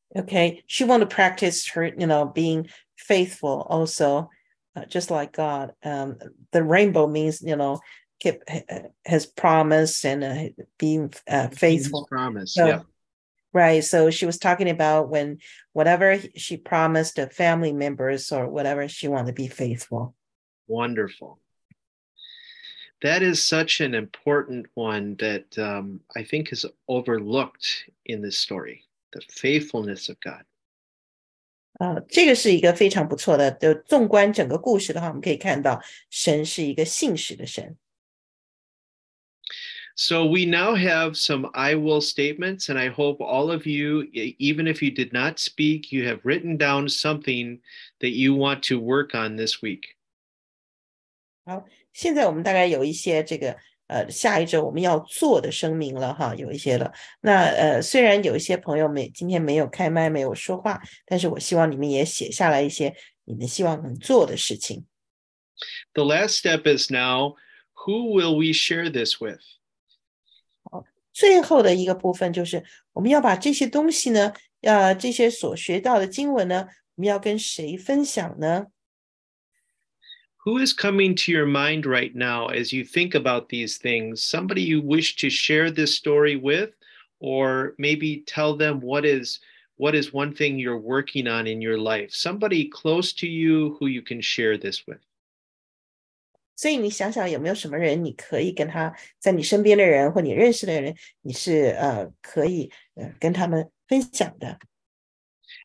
[0.09, 4.29] Okay, she want to practice her, you know, being faithful also
[4.77, 5.73] uh, just like God.
[5.83, 6.19] Um,
[6.51, 7.79] the rainbow means, you know,
[8.19, 8.43] keep
[9.05, 12.05] has promise and uh, being uh, faithful.
[12.05, 12.81] promise, so, yeah.
[13.53, 13.83] Right.
[13.83, 15.39] So she was talking about when
[15.73, 20.13] whatever she promised to family members or whatever, she wanted to be faithful.
[20.67, 21.39] Wonderful.
[23.01, 28.83] That is such an important one that um, I think is overlooked in this story
[29.13, 30.43] the faithfulness of God.
[31.76, 33.50] 啊，这个是一个非常不错的。
[33.52, 37.76] 就纵观整个故事的话，我们可以看到，神是一个信实的神。
[39.94, 44.04] So we now have some I will statements, and I hope all of you,
[44.38, 47.60] even if you did not speak, you have written down something
[48.00, 49.96] that you want to work on this week.
[51.44, 56.91] 好，现在我们大概有一些这个 呃，下一周我们要做的声明了哈，有一些了。
[57.21, 62.93] 那呃，虽然有一些朋友没今天没有开麦，没有说话，但是我希望你们也写下来一些
[63.23, 64.85] 你们希望能做的事情。
[65.93, 67.35] The last step is now,
[67.85, 69.39] who will we share this with?
[70.63, 70.83] 好，
[71.13, 78.67] 最后的一个部分就是我们要把这些东西呢，呃这些所学到的经文呢，我们要跟谁分享呢
[80.46, 84.22] ？who is coming to your mind right now as you think about these things?
[84.24, 86.70] Somebody you wish to share this story with,
[87.20, 89.40] or maybe tell them what is
[89.76, 92.12] what is one thing you're working on in your life?
[92.12, 95.00] Somebody close to you who you can share this with.
[96.54, 104.58] 所以你想想有没有什么人，你可以跟他在你身边的人或你认识的人，你是呃可以呃跟他们分享的。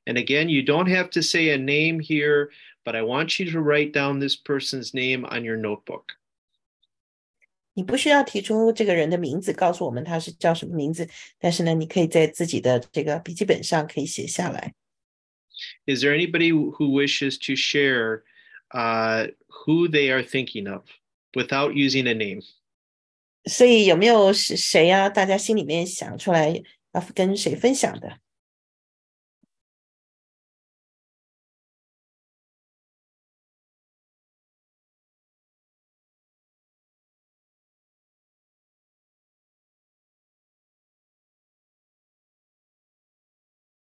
[0.06, 2.50] And again, you don't have to say a name here,
[2.84, 6.16] but I want you to write down this person's name on your notebook.
[7.74, 11.08] 你不需要提出这个人的名字，告诉我们他是叫什么名字，
[11.38, 14.74] 但是呢，你可以在自己的这个笔记本上可以写下来。
[15.86, 18.24] Is there anybody who wishes to share
[18.72, 19.32] uh,
[19.66, 20.84] who they are thinking of
[21.34, 22.42] without using a name?
[23.46, 25.10] 所以有没有是谁呀、啊？
[25.10, 26.62] 大家心里面想出来
[26.94, 28.20] 要跟谁分享的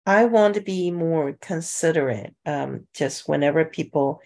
[0.05, 2.33] ？I want to be more considerate.
[2.45, 4.21] Um, just whenever people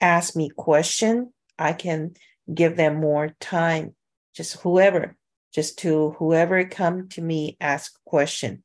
[0.00, 2.14] ask me question, I can
[2.52, 3.94] give them more time.
[4.34, 5.16] Just whoever,
[5.54, 8.64] just to whoever come to me ask question.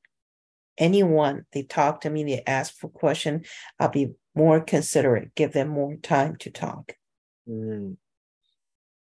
[0.78, 3.46] Anyone they talk to me, they ask for question.
[3.80, 5.34] I'll be more considerate.
[5.36, 6.94] Give them more time to talk.
[7.50, 7.98] Mm.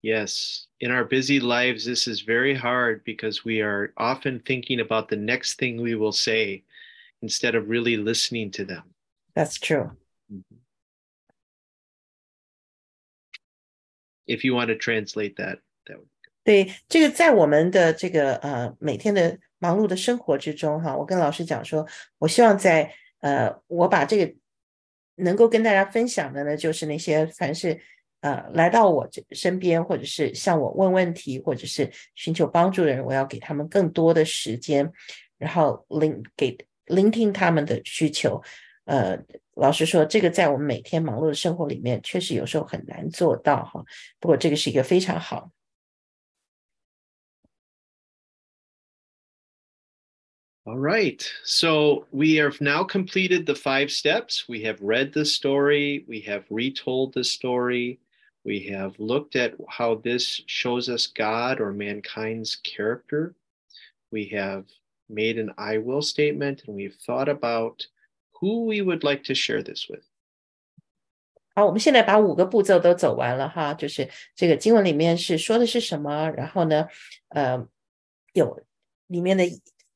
[0.00, 5.08] Yes, in our busy lives, this is very hard because we are often thinking about
[5.08, 6.62] the next thing we will say
[7.21, 8.83] instead of really listening to them.
[9.33, 9.91] That's true.
[10.31, 10.57] Mm-hmm.
[14.25, 16.07] If you want to translate that, that would.
[16.45, 21.87] 对，这个在我们的这个呃每天的忙碌的生活之中哈，我跟老师讲说，
[22.19, 24.33] 我希望在呃我把这个
[25.15, 27.79] 能够跟大家分享的呢，就是那些凡是
[28.21, 34.91] 呃来到我这身边，或者是向我问问题，或者是寻求帮助的人，我要给他们更多的时间，
[35.37, 38.41] 然后领给 聆听他们的需求。
[38.85, 39.17] 呃，
[39.55, 43.83] 老实说，这个在我们每天忙碌的生活里面，确实有时候很难做到哈。
[44.19, 45.51] 不过这个是一个非常好。
[50.65, 51.21] All right.
[51.43, 54.45] So we have now completed the five steps.
[54.47, 56.05] We have read the story.
[56.07, 57.99] We have retold the story.
[58.45, 63.33] We have looked at how this shows us God or mankind's character.
[64.09, 64.65] We have
[65.09, 67.87] made an I will statement and we've thought about
[68.39, 70.03] who we would like to share this with.
[71.55, 76.87] 好，我们现在把五个步骤都走完了哈，就是这个经文里面是说的是什么，然后呢，
[77.29, 77.67] 呃，
[78.33, 78.59] 有
[79.07, 79.43] 里面的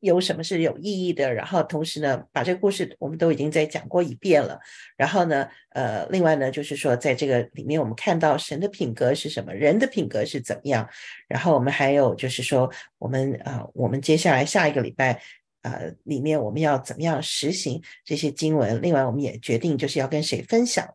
[0.03, 4.59] 有什么是有意义的，然后同时呢，把这个故事我们都已经在讲过一遍了。
[4.97, 10.89] 然后呢，呃，另外呢，就是说在这个里面，我们看到神的品格是什么，人的品格是怎么样。
[11.29, 12.69] 然后我们还有就是说，
[12.99, 15.23] 我们啊，我们接下来下一个礼拜
[15.63, 18.83] 呃里面我们要怎么样实行这些经文。
[18.83, 20.87] 另外，我们也决定就是要跟谁分享。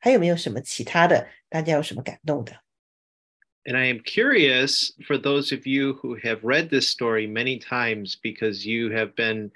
[0.00, 1.26] 还有没有什么其他的？
[1.48, 2.52] 大家有什么感动的
[3.67, 8.17] ？And I am curious for those of you who have read this story many times
[8.21, 9.51] because you have been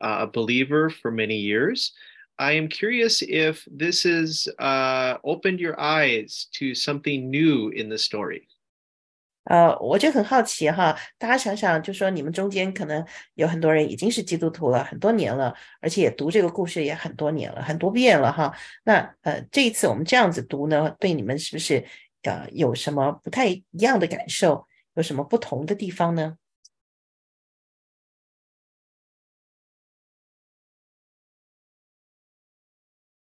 [0.00, 1.92] uh, a believer for many years.
[2.36, 7.98] I am curious if this has uh, opened your eyes to something new in the
[7.98, 8.46] story.
[9.50, 13.04] 呃，我就很好奇哈，大家想想，就说你们中间可能
[13.34, 18.54] 有很多人已经是基督徒了很多年了，而且也读这个故事也很多年了，很多遍了哈。
[18.84, 21.82] 那呃，这一次我们这样子读呢，对你们是不是
[22.23, 24.67] 呃，有什么不太一样的感受？
[24.95, 26.37] 有什么不同的地方呢？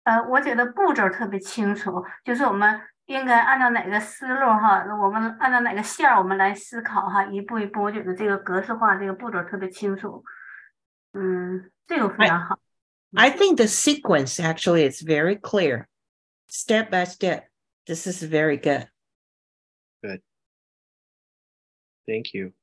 [0.05, 10.25] 呃，我觉得步骤特别清楚，就是我们应该按照哪个思路哈，我们按照哪个线儿我们来思考哈，一步一步，我觉得这个格式化这个步骤特别清楚。
[11.13, 12.59] 嗯，这个非常好。
[13.13, 15.87] I think the sequence actually is very clear,
[16.49, 17.50] step by step.
[17.90, 18.88] This is very good.
[20.02, 20.22] Good.
[22.08, 22.54] Thank you.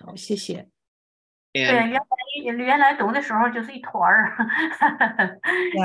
[0.00, 0.68] 好，谢谢。
[1.52, 4.36] 对，原来原来读的时候就是一团儿，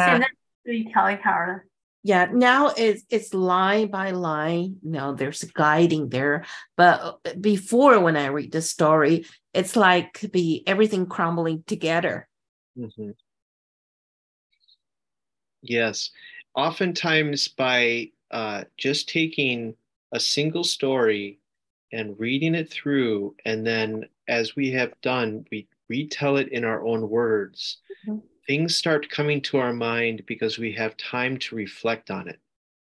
[0.05, 0.27] 现在
[0.63, 1.63] 就一条一条的。
[2.05, 4.75] Yeah, now it's it's line by line.
[4.83, 6.43] Now there's guiding there,
[6.75, 12.27] but before when I read the story, it's like be everything crumbling together.
[12.77, 13.11] Mm-hmm.
[15.61, 16.11] Yes,
[16.53, 19.75] oftentimes by uh, just taking
[20.11, 21.39] a single story
[21.91, 26.83] and reading it through, and then as we have done, we retell it in our
[26.83, 27.77] own words.
[28.07, 28.19] Mm-hmm.
[28.47, 32.39] Things start coming to our mind because we have time to reflect on it.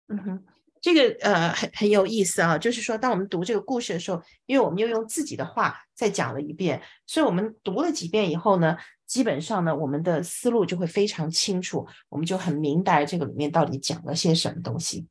[0.09, 0.43] 嗯哼，
[0.81, 8.77] 这个呃很很有意思啊，就是说，当我们读这个故事的时候，因为我们又用自己的话再讲了一遍，所以我们读了几遍以后呢，
[9.07, 15.07] 基本上呢，我们的思路就会非常清楚，我们就很明白这个里面到底讲了些什么东西。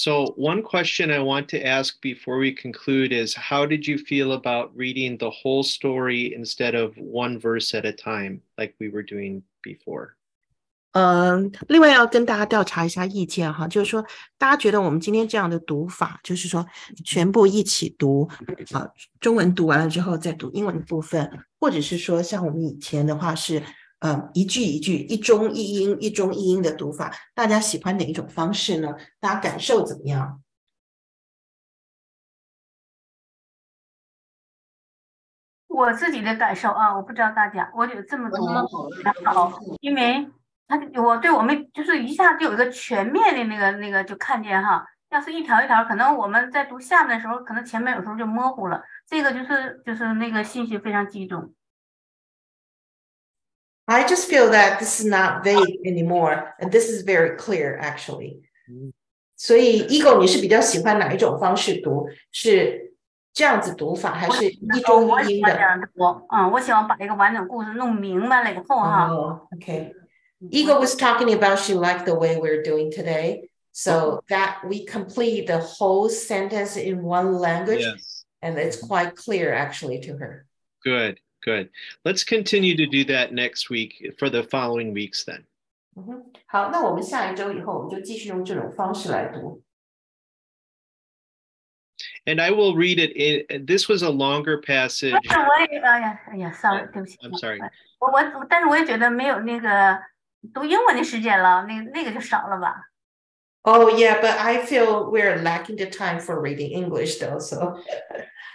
[0.00, 4.32] so, one question I want to ask before we conclude is How did you feel
[4.32, 9.02] about reading the whole story instead of one verse at a time, like we were
[9.02, 10.16] doing before?
[10.92, 14.02] 嗯，另外要跟大家调查一下意见哈，就是说，
[14.38, 16.66] 大家觉得我们今天这样的读法，就是说
[17.04, 18.26] 全部一起读
[18.72, 18.88] 啊，
[19.20, 23.62] 中文读完了之后再读英文的部分，或者是说像我们以前的话是
[24.01, 28.95] 呃，一句一句，一中一音，一中一音的读法，大家喜欢哪一种方式呢？
[29.19, 30.41] 大家感受怎么样？
[35.67, 38.43] 我自己的感受啊，我不知道大家，我觉得这么读
[39.23, 40.27] 好，因为
[40.67, 51.53] 他我对我们就是一下就有一个全面的那个那个就看见哈，要是一条一条，可能我们在读下面的时候，可能前面有时候就模糊了，这个就是就是那个信息非常集中。
[53.86, 58.42] I just feel that this is not vague anymore, and this is very clear actually.
[59.36, 62.08] 所以，Ego，你是比较喜欢哪一种方式读？
[62.32, 62.92] 是
[63.32, 65.58] 这样子读法，还是一中一音的？
[65.94, 69.08] 我嗯，我喜欢把一个完整故事弄明白了以后哈。
[69.08, 69.92] Oh, okay.
[70.50, 75.46] Ego was talking about she liked the way we're doing today, so that we complete
[75.46, 78.24] the whole sentence in one language, yes.
[78.40, 80.46] and it's quite clear actually to her.
[80.82, 81.20] Good.
[81.42, 81.70] Good.
[82.04, 85.44] Let's continue to do that next week for the following weeks then.
[85.94, 89.62] 嗯哼，好，那我们下一周以后，我们就继续用这种方式来读。
[92.26, 93.12] And I will read it.
[93.16, 95.12] In, this was a longer passage.
[95.28, 97.16] 但是我也，哎呀，哎呀，sorry，对不起。
[97.18, 97.60] I'm sorry.
[98.00, 99.98] 我我，但是我也觉得没有那个
[100.52, 102.89] 读英文的时间了，那那个就少了吧。
[103.64, 107.78] Oh yeah, but I feel we're lacking the time for reading English though, so.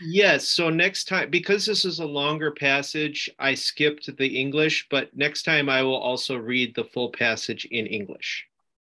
[0.03, 0.47] Yes.
[0.47, 5.43] So next time, because this is a longer passage, I skipped the English, but next
[5.43, 8.47] time I will also read the full passage in English.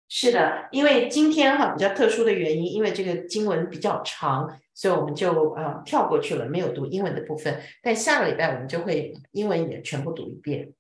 [0.08, 7.60] 是的，因为今天哈比较特殊的原因，因为这个经文比较长，所以我们就呃跳过去了，没有读英文的部分。
[7.82, 10.72] 但下个礼拜我们就会英文也全部读一遍。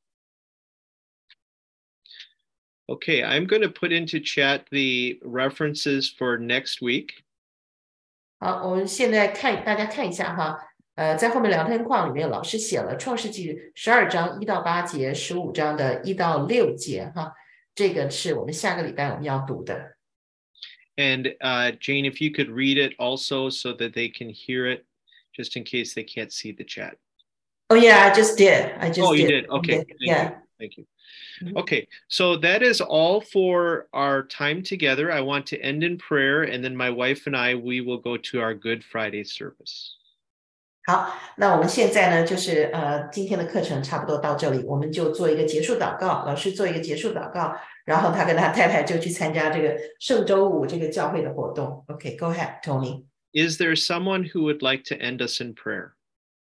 [2.90, 7.10] Okay, I'm going to put into chat the references for next week.
[8.40, 10.58] 好，我们现在看大家看一下哈，
[10.94, 17.34] 呃，在后面聊天框里面，老师写了《创世记》十二章一到八节，十五章的一到六节哈，
[17.74, 19.96] 这个是我们下个礼拜我们要读的。
[20.96, 24.86] And uh, Jane, if you could read it also so that they can hear it,
[25.36, 26.94] just in case they can't see the chat.
[27.68, 28.72] Oh yeah, I just did.
[28.80, 29.06] I just.
[29.06, 29.20] Oh, did.
[29.20, 29.48] you did.
[29.50, 29.76] Okay.
[29.76, 30.30] Thank yeah.
[30.30, 30.36] You.
[30.58, 30.86] Thank you.
[31.41, 31.53] Mhm.
[31.55, 35.11] Okay, so that is all for our time together.
[35.11, 38.17] I want to end in prayer, and then my wife and I we will go
[38.17, 39.97] to our Good Friday service.
[40.85, 51.85] 好，那我们现在呢，就是呃，今天的课程差不多到这里，我们就做一个结束祷告，老师做一个结束祷告，然后他跟他太太就去参加这个圣周五这个教会的活动。
[51.87, 53.05] OK，Go、ahead, Tony。
[53.31, 55.93] Is there someone who would like to end us in prayer?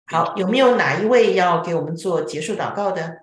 [0.07, 3.19] 好，有没有哪一位要给我们做结束祷告的？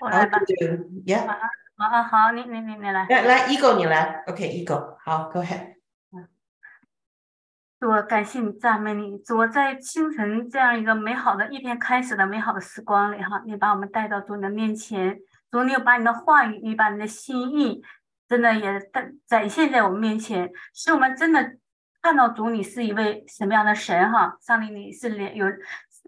[0.00, 0.38] 我来吧。
[1.06, 1.26] ，Yeah，
[1.76, 3.06] 好好好，你你你你来。
[3.08, 5.74] 来来，Ego 你来，OK，Ego，好，Go ahead。
[7.80, 9.18] 主，感谢你，赞美你。
[9.18, 15.18] 主，我在清晨这样一个美好的一天开始的美好的时光里，哈，你把我们带到主你的面前。
[15.50, 17.82] 主，你有把你的话语，你把你的心意，
[18.28, 21.56] 真的也展展现在我们面前，使我们真的
[22.00, 24.36] 看到主你是一位什么样的神，哈。
[24.40, 25.46] 上帝，你是连有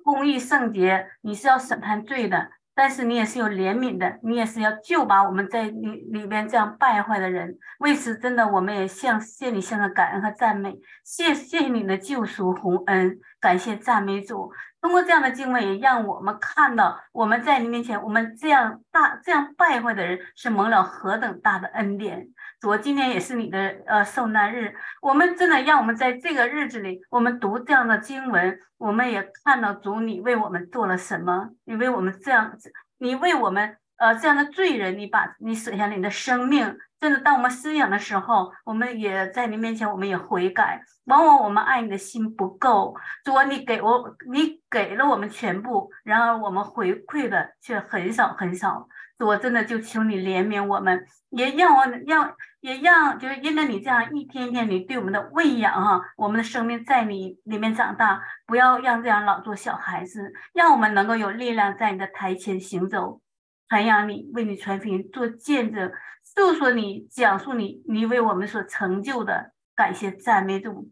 [0.03, 2.51] 公义圣洁，你是要审判罪的。
[2.79, 7.57] 但是你也是有怜悯的，你也是要救把我们在里里边这样败坏的人。
[7.79, 14.53] 为此，真的我们也向谢你向着感恩和赞美，谢谢谢你的救赎洪恩，感谢赞美主。
[14.83, 22.29] 通过这样的敬畏，也让我们看到我们在你面前，我们这样大这样败坏的人是蒙了何等大的恩典。
[22.61, 36.79] 主，今天也是你的呃受难日，我们真的让我们在这个日子里，我们读这样的经文，我们也看到主你为我们做了什么，你为我们这样子，你为我们呃这样的罪人，你把你舍下了你的生命。
[36.99, 40.81] 真的，当我们思想的时候，我们也在你面前，我们也悔改。
[41.05, 48.89] 往往我们爱你的心不够，主啊，你给我，你给了我们全部，然而我们回馈的却很少很少。
[49.19, 63.21] 主，我真的就求你怜悯我们，也让我让也让，就是因为你这样一天天你对我们的喂养哈、我们的生命在你里面长大，不要让这样老做小孩子，让我们能够有力量在你的台前行走，
[63.69, 70.91] 传扬你，为你传福音，做见证，诉说你，讲述你，你为我们所成就的，感谢赞美主。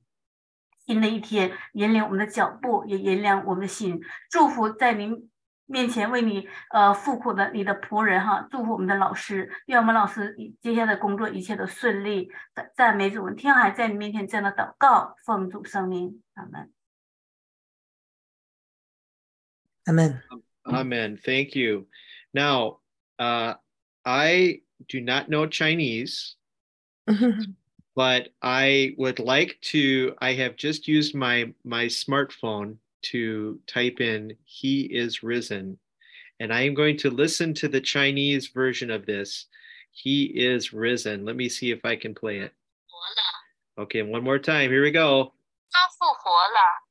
[0.86, 4.00] 新的一天，引领我们的脚步，也引领我们的心。
[4.30, 5.30] 祝福在您
[5.65, 12.31] 面前为你呃付苦的你的仆人哈，祝福我们的老师，愿我们老师接下来的工作一切都顺利。
[12.55, 16.71] 赞赞美主，天海在你面前这样的祷告，奉主圣名，阿门。
[19.85, 20.21] 阿门。
[20.65, 21.17] Amen.
[21.17, 21.87] Thank you.
[22.31, 22.81] Now,
[23.17, 23.55] uh,
[24.03, 26.35] I do not know Chinese,
[27.95, 30.15] but I would like to.
[30.19, 32.77] I have just used my my smartphone
[33.11, 35.77] to type in "He is risen,"
[36.39, 39.47] and I am going to listen to the Chinese version of this.
[39.91, 41.25] He is risen.
[41.25, 42.53] Let me see if I can play it.
[43.77, 44.69] Okay, one more time.
[44.69, 45.33] Here we go.
[45.71, 46.83] 他复活了，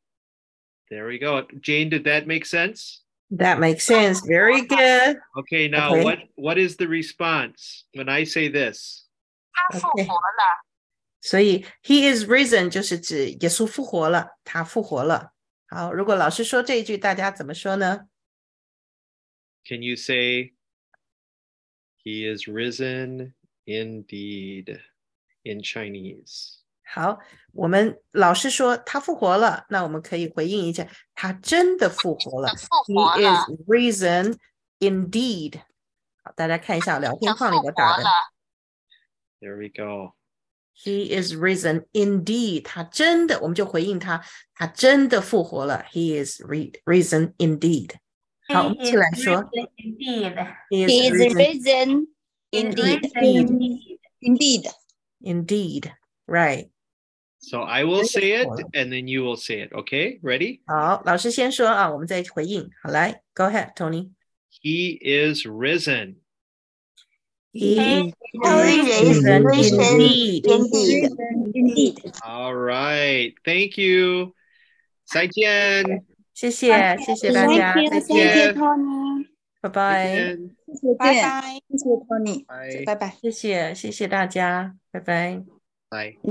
[0.89, 1.43] There we go.
[1.60, 3.02] Jane, did that make sense?
[3.30, 4.20] That makes sense.
[4.26, 5.18] Very good.
[5.36, 6.02] Okay, now Okay.
[6.02, 9.05] what what is the response when I say this?
[9.52, 10.64] 他复 OK 活了，
[11.20, 15.31] 所以 He is risen 就是指耶稣复活了，他复活了。
[15.72, 18.09] 好，如果老师说这一句，大家怎么说呢？
[19.64, 20.55] Can you say
[22.02, 23.35] he is risen
[23.66, 24.80] indeed
[25.43, 26.60] in Chinese?
[26.82, 27.18] 好，
[27.52, 32.48] 我们老师说他复活了，那我们可以回应一下，他真的复活了。
[32.55, 34.39] 复 He 活了， is risen
[34.78, 35.60] indeed。
[36.22, 38.10] 好，大家看一下聊天他框里复活面打的了，
[39.40, 40.14] There we go.
[40.74, 44.22] He is risen indeed，他真的，我们就回应他，
[44.55, 45.85] 他真的复活了。
[45.93, 47.90] He is re risen indeed。
[48.47, 49.44] 好，我们一起来说
[49.76, 52.06] Indeed, He He is is risen risen
[52.52, 53.01] indeed.
[53.12, 53.98] indeed.
[54.20, 54.66] Indeed.
[55.20, 55.93] indeed.
[56.26, 56.70] Right.
[57.40, 58.70] So I will say it Wonderful.
[58.74, 59.72] and then you will say it.
[59.72, 60.60] Okay, ready?
[60.66, 62.70] 好，老师先说啊，我们再回应。
[62.82, 64.10] 好，来，Go ahead, Tony.
[64.62, 66.16] He is risen.
[67.53, 68.13] Indeed.
[71.53, 72.11] Indeed.
[72.25, 73.34] All right.
[73.45, 74.34] Thank you.
[75.05, 76.03] 再见。
[76.34, 79.27] 谢谢，谢谢大家，再谢谢见，Tony，
[79.61, 80.03] 拜拜。
[80.03, 80.55] 再见。
[80.65, 81.59] 谢谢拜拜。
[81.69, 83.15] 谢谢 Tony，拜拜拜。
[83.21, 85.43] 谢谢，谢谢大家，拜拜。
[85.89, 86.17] 拜。